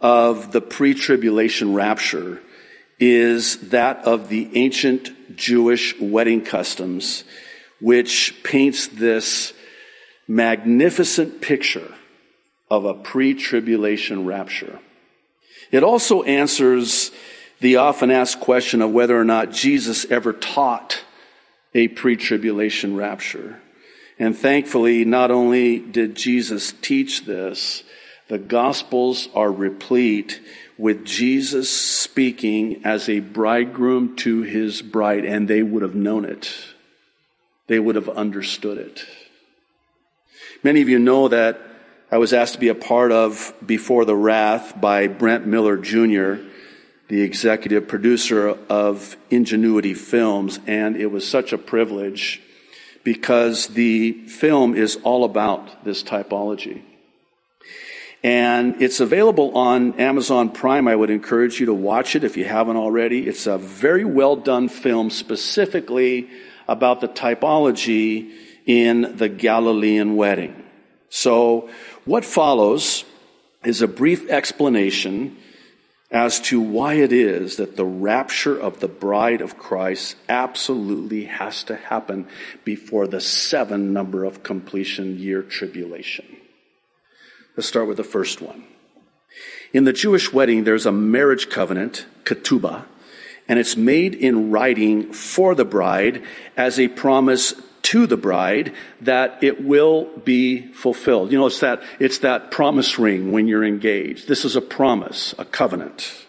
of 0.00 0.52
the 0.52 0.60
pre 0.60 0.94
tribulation 0.94 1.74
rapture 1.74 2.40
is 3.00 3.70
that 3.70 3.98
of 4.04 4.28
the 4.28 4.48
ancient 4.54 5.36
Jewish 5.36 5.98
wedding 6.00 6.44
customs, 6.44 7.24
which 7.80 8.44
paints 8.44 8.86
this 8.86 9.52
magnificent 10.28 11.40
picture 11.40 11.92
of 12.70 12.84
a 12.84 12.94
pre 12.94 13.34
tribulation 13.34 14.24
rapture. 14.24 14.78
It 15.72 15.82
also 15.82 16.22
answers 16.22 17.10
the 17.60 17.76
often 17.76 18.10
asked 18.10 18.40
question 18.40 18.82
of 18.82 18.92
whether 18.92 19.18
or 19.18 19.24
not 19.24 19.52
Jesus 19.52 20.04
ever 20.10 20.32
taught 20.32 21.04
a 21.74 21.88
pre 21.88 22.16
tribulation 22.16 22.96
rapture. 22.96 23.60
And 24.18 24.36
thankfully, 24.36 25.04
not 25.04 25.30
only 25.30 25.78
did 25.78 26.14
Jesus 26.14 26.72
teach 26.80 27.24
this, 27.24 27.82
the 28.28 28.38
Gospels 28.38 29.28
are 29.34 29.52
replete 29.52 30.40
with 30.78 31.04
Jesus 31.04 31.70
speaking 31.70 32.82
as 32.84 33.08
a 33.08 33.20
bridegroom 33.20 34.16
to 34.16 34.42
his 34.42 34.82
bride, 34.82 35.24
and 35.24 35.48
they 35.48 35.62
would 35.62 35.82
have 35.82 35.94
known 35.94 36.24
it. 36.24 36.52
They 37.66 37.78
would 37.78 37.94
have 37.94 38.08
understood 38.08 38.78
it. 38.78 39.04
Many 40.62 40.82
of 40.82 40.88
you 40.88 40.98
know 40.98 41.28
that 41.28 41.60
I 42.10 42.18
was 42.18 42.32
asked 42.32 42.54
to 42.54 42.60
be 42.60 42.68
a 42.68 42.74
part 42.74 43.12
of 43.12 43.54
Before 43.64 44.04
the 44.04 44.16
Wrath 44.16 44.80
by 44.80 45.08
Brent 45.08 45.46
Miller 45.46 45.76
Jr 45.76 46.42
the 47.08 47.22
executive 47.22 47.86
producer 47.86 48.56
of 48.68 49.16
Ingenuity 49.30 49.94
Films, 49.94 50.58
and 50.66 50.96
it 50.96 51.06
was 51.06 51.26
such 51.26 51.52
a 51.52 51.58
privilege 51.58 52.42
because 53.04 53.68
the 53.68 54.12
film 54.26 54.74
is 54.74 54.96
all 55.04 55.24
about 55.24 55.84
this 55.84 56.02
typology. 56.02 56.82
And 58.24 58.82
it's 58.82 58.98
available 58.98 59.56
on 59.56 60.00
Amazon 60.00 60.50
Prime. 60.50 60.88
I 60.88 60.96
would 60.96 61.10
encourage 61.10 61.60
you 61.60 61.66
to 61.66 61.74
watch 61.74 62.16
it 62.16 62.24
if 62.24 62.36
you 62.36 62.44
haven't 62.44 62.76
already. 62.76 63.28
It's 63.28 63.46
a 63.46 63.58
very 63.58 64.04
well 64.04 64.34
done 64.34 64.68
film 64.68 65.10
specifically 65.10 66.28
about 66.66 67.00
the 67.00 67.06
typology 67.06 68.32
in 68.66 69.16
the 69.16 69.28
Galilean 69.28 70.16
wedding. 70.16 70.64
So 71.08 71.70
what 72.04 72.24
follows 72.24 73.04
is 73.64 73.80
a 73.80 73.86
brief 73.86 74.28
explanation 74.28 75.36
as 76.10 76.38
to 76.38 76.60
why 76.60 76.94
it 76.94 77.12
is 77.12 77.56
that 77.56 77.76
the 77.76 77.84
rapture 77.84 78.58
of 78.58 78.80
the 78.80 78.88
bride 78.88 79.40
of 79.40 79.58
Christ 79.58 80.16
absolutely 80.28 81.24
has 81.24 81.64
to 81.64 81.76
happen 81.76 82.28
before 82.64 83.06
the 83.06 83.20
seven 83.20 83.92
number 83.92 84.24
of 84.24 84.42
completion 84.42 85.18
year 85.18 85.42
tribulation. 85.42 86.24
Let's 87.56 87.68
start 87.68 87.88
with 87.88 87.96
the 87.96 88.04
first 88.04 88.40
one. 88.40 88.64
In 89.72 89.84
the 89.84 89.92
Jewish 89.92 90.32
wedding, 90.32 90.64
there's 90.64 90.86
a 90.86 90.92
marriage 90.92 91.50
covenant, 91.50 92.06
ketubah, 92.24 92.84
and 93.48 93.58
it's 93.58 93.76
made 93.76 94.14
in 94.14 94.50
writing 94.50 95.12
for 95.12 95.54
the 95.54 95.64
bride 95.64 96.22
as 96.56 96.78
a 96.78 96.88
promise 96.88 97.54
to 97.86 98.06
the 98.06 98.16
bride 98.16 98.72
that 99.00 99.38
it 99.42 99.64
will 99.64 100.06
be 100.24 100.72
fulfilled. 100.72 101.30
You 101.30 101.38
know, 101.38 101.46
it's 101.46 101.60
that, 101.60 101.82
it's 102.00 102.18
that 102.18 102.50
promise 102.50 102.98
ring 102.98 103.30
when 103.30 103.46
you're 103.46 103.64
engaged. 103.64 104.26
This 104.26 104.44
is 104.44 104.56
a 104.56 104.60
promise, 104.60 105.34
a 105.38 105.44
covenant. 105.44 106.26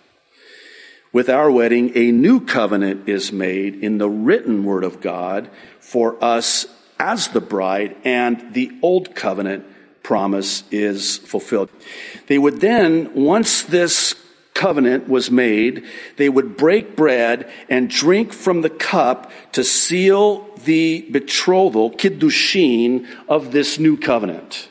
With 1.11 1.29
our 1.29 1.49
wedding, 1.49 1.93
a 1.95 2.11
new 2.11 2.41
covenant 2.41 3.09
is 3.09 3.31
made 3.31 3.73
in 3.75 3.97
the 3.97 4.09
written 4.09 4.65
word 4.65 4.83
of 4.83 5.01
God 5.01 5.49
for 5.79 6.23
us 6.23 6.67
as 6.99 7.29
the 7.29 7.41
bride, 7.41 7.95
and 8.03 8.53
the 8.53 8.71
old 8.83 9.15
covenant 9.15 9.65
promise 10.03 10.63
is 10.69 11.17
fulfilled. 11.17 11.69
They 12.27 12.37
would 12.37 12.59
then, 12.61 13.15
once 13.15 13.63
this 13.63 14.13
covenant 14.57 15.07
was 15.07 15.29
made, 15.29 15.85
they 16.17 16.27
would 16.27 16.57
break 16.57 16.95
bread 16.95 17.49
and 17.69 17.89
drink 17.89 18.33
from 18.33 18.61
the 18.61 18.69
cup 18.69 19.31
to 19.51 19.63
seal 19.63 20.49
the 20.65 21.01
betrothal, 21.11 21.91
kiddushin, 21.91 23.07
of 23.29 23.51
this 23.51 23.77
new 23.77 23.95
covenant. 23.95 24.67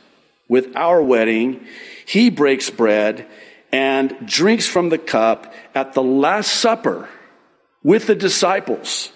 With 0.49 0.75
our 0.75 1.01
wedding, 1.01 1.65
he 2.05 2.29
breaks 2.29 2.69
bread 2.69 3.25
and 3.71 4.15
drinks 4.25 4.67
from 4.67 4.89
the 4.89 4.97
cup 4.97 5.53
at 5.73 5.93
the 5.93 6.03
Last 6.03 6.51
Supper 6.51 7.07
with 7.81 8.07
the 8.07 8.15
disciples, 8.15 9.11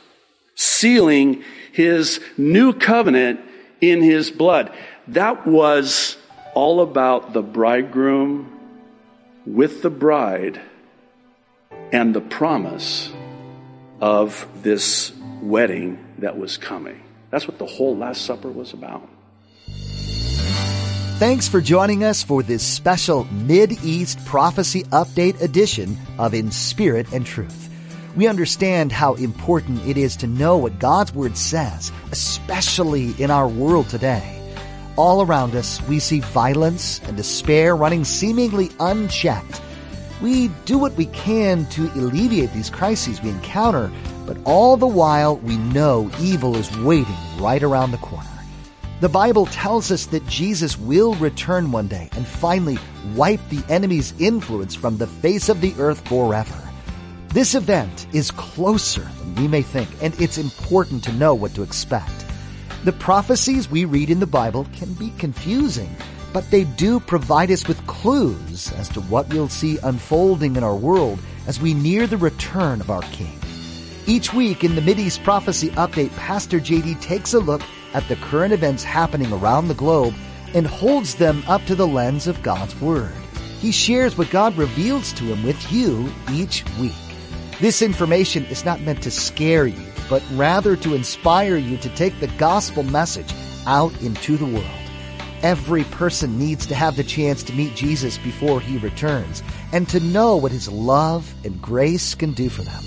sealing 0.55 1.43
his 1.73 2.21
new 2.37 2.71
covenant 2.73 3.41
in 3.81 4.01
his 4.01 4.31
blood. 4.31 4.71
That 5.07 5.45
was 5.45 6.17
all 6.53 6.81
about 6.81 7.33
the 7.33 7.41
bridegroom 7.41 8.50
with 9.45 9.81
the 9.81 9.89
bride 9.89 10.61
and 11.91 12.13
the 12.13 12.21
promise 12.21 13.11
of 13.99 14.47
this 14.63 15.11
wedding 15.41 16.03
that 16.19 16.37
was 16.37 16.57
coming. 16.57 17.01
That's 17.29 17.47
what 17.47 17.57
the 17.57 17.65
whole 17.65 17.95
Last 17.95 18.25
Supper 18.25 18.49
was 18.49 18.73
about. 18.73 19.07
Thanks 21.17 21.47
for 21.47 21.61
joining 21.61 22.03
us 22.03 22.23
for 22.23 22.41
this 22.41 22.65
special 22.65 23.25
Mid 23.25 23.83
East 23.83 24.23
Prophecy 24.25 24.83
Update 24.85 25.39
edition 25.39 25.97
of 26.17 26.33
In 26.33 26.51
Spirit 26.51 27.11
and 27.13 27.25
Truth. 27.25 27.69
We 28.15 28.27
understand 28.27 28.91
how 28.91 29.13
important 29.13 29.85
it 29.87 29.97
is 29.97 30.15
to 30.17 30.27
know 30.27 30.57
what 30.57 30.79
God's 30.79 31.13
Word 31.13 31.37
says, 31.37 31.91
especially 32.11 33.13
in 33.19 33.29
our 33.31 33.47
world 33.47 33.87
today. 33.87 34.40
All 34.97 35.21
around 35.21 35.55
us, 35.55 35.81
we 35.87 35.99
see 35.99 36.19
violence 36.19 36.99
and 37.03 37.15
despair 37.15 37.75
running 37.75 38.03
seemingly 38.03 38.69
unchecked. 38.79 39.61
We 40.21 40.49
do 40.65 40.77
what 40.77 40.93
we 40.93 41.05
can 41.07 41.65
to 41.67 41.87
alleviate 41.93 42.53
these 42.53 42.69
crises 42.69 43.21
we 43.21 43.29
encounter, 43.29 43.91
but 44.25 44.37
all 44.43 44.77
the 44.77 44.87
while 44.87 45.37
we 45.37 45.57
know 45.57 46.11
evil 46.19 46.55
is 46.55 46.77
waiting 46.79 47.15
right 47.39 47.63
around 47.63 47.91
the 47.91 47.97
corner. 47.97 48.27
The 48.99 49.09
Bible 49.09 49.47
tells 49.47 49.91
us 49.91 50.05
that 50.07 50.27
Jesus 50.27 50.77
will 50.77 51.15
return 51.15 51.71
one 51.71 51.87
day 51.87 52.09
and 52.15 52.27
finally 52.27 52.77
wipe 53.15 53.39
the 53.49 53.63
enemy's 53.67 54.13
influence 54.21 54.75
from 54.75 54.97
the 54.97 55.07
face 55.07 55.49
of 55.49 55.59
the 55.59 55.73
earth 55.79 56.07
forever. 56.07 56.69
This 57.29 57.55
event 57.55 58.05
is 58.13 58.29
closer 58.29 59.01
than 59.01 59.35
we 59.35 59.47
may 59.47 59.63
think, 59.63 59.89
and 60.03 60.13
it's 60.21 60.37
important 60.37 61.03
to 61.05 61.13
know 61.13 61.33
what 61.33 61.55
to 61.55 61.63
expect. 61.63 62.25
The 62.83 62.93
prophecies 62.93 63.69
we 63.69 63.85
read 63.85 64.09
in 64.09 64.19
the 64.19 64.25
Bible 64.25 64.65
can 64.73 64.91
be 64.93 65.13
confusing, 65.19 65.95
but 66.33 66.49
they 66.49 66.63
do 66.63 66.99
provide 66.99 67.51
us 67.51 67.67
with 67.67 67.85
clues 67.85 68.71
as 68.71 68.89
to 68.89 69.01
what 69.01 69.31
we'll 69.31 69.49
see 69.49 69.77
unfolding 69.83 70.55
in 70.55 70.63
our 70.63 70.75
world 70.75 71.19
as 71.45 71.61
we 71.61 71.75
near 71.75 72.07
the 72.07 72.17
return 72.17 72.81
of 72.81 72.89
our 72.89 73.03
King. 73.03 73.37
Each 74.07 74.33
week 74.33 74.63
in 74.63 74.73
the 74.73 74.81
Mideast 74.81 75.23
Prophecy 75.23 75.69
Update, 75.71 76.09
Pastor 76.15 76.59
JD 76.59 76.99
takes 77.01 77.35
a 77.35 77.39
look 77.39 77.61
at 77.93 78.07
the 78.07 78.15
current 78.15 78.51
events 78.51 78.83
happening 78.83 79.31
around 79.31 79.67
the 79.67 79.75
globe 79.75 80.15
and 80.55 80.65
holds 80.65 81.13
them 81.13 81.43
up 81.47 81.63
to 81.65 81.75
the 81.75 81.85
lens 81.85 82.25
of 82.25 82.41
God's 82.41 82.75
Word. 82.81 83.13
He 83.59 83.71
shares 83.71 84.17
what 84.17 84.31
God 84.31 84.57
reveals 84.57 85.13
to 85.13 85.25
him 85.25 85.43
with 85.43 85.71
you 85.71 86.11
each 86.31 86.65
week. 86.79 86.95
This 87.59 87.83
information 87.83 88.43
is 88.45 88.65
not 88.65 88.81
meant 88.81 89.03
to 89.03 89.11
scare 89.11 89.67
you 89.67 89.90
but 90.11 90.21
rather 90.33 90.75
to 90.75 90.93
inspire 90.93 91.55
you 91.55 91.77
to 91.77 91.89
take 91.95 92.19
the 92.19 92.27
gospel 92.37 92.83
message 92.83 93.33
out 93.65 93.93
into 94.01 94.35
the 94.35 94.45
world. 94.45 94.65
Every 95.41 95.85
person 95.85 96.37
needs 96.37 96.65
to 96.65 96.75
have 96.75 96.97
the 96.97 97.05
chance 97.05 97.43
to 97.43 97.53
meet 97.53 97.75
Jesus 97.75 98.17
before 98.17 98.59
he 98.59 98.77
returns 98.79 99.41
and 99.71 99.87
to 99.87 100.01
know 100.01 100.35
what 100.35 100.51
his 100.51 100.69
love 100.69 101.33
and 101.45 101.61
grace 101.61 102.13
can 102.13 102.33
do 102.33 102.49
for 102.49 102.63
them. 102.63 102.83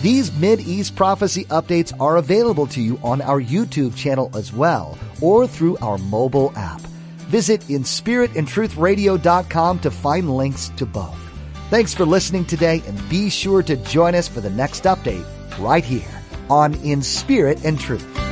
These 0.00 0.32
Mid-East 0.38 0.96
prophecy 0.96 1.44
updates 1.46 1.92
are 2.00 2.16
available 2.16 2.66
to 2.68 2.80
you 2.80 2.98
on 3.02 3.20
our 3.20 3.42
YouTube 3.42 3.94
channel 3.94 4.30
as 4.34 4.50
well 4.50 4.96
or 5.20 5.46
through 5.46 5.76
our 5.82 5.98
mobile 5.98 6.50
app. 6.56 6.80
Visit 7.28 7.60
inspiritandtruthradio.com 7.62 9.78
to 9.80 9.90
find 9.90 10.34
links 10.34 10.70
to 10.78 10.86
both. 10.86 11.18
Thanks 11.68 11.92
for 11.92 12.06
listening 12.06 12.46
today 12.46 12.82
and 12.86 13.08
be 13.10 13.28
sure 13.28 13.62
to 13.62 13.76
join 13.76 14.14
us 14.14 14.28
for 14.28 14.40
the 14.40 14.48
next 14.48 14.84
update 14.84 15.26
right 15.58 15.84
here 15.84 16.23
on 16.50 16.74
In 16.82 17.02
Spirit 17.02 17.64
and 17.64 17.78
Truth. 17.78 18.23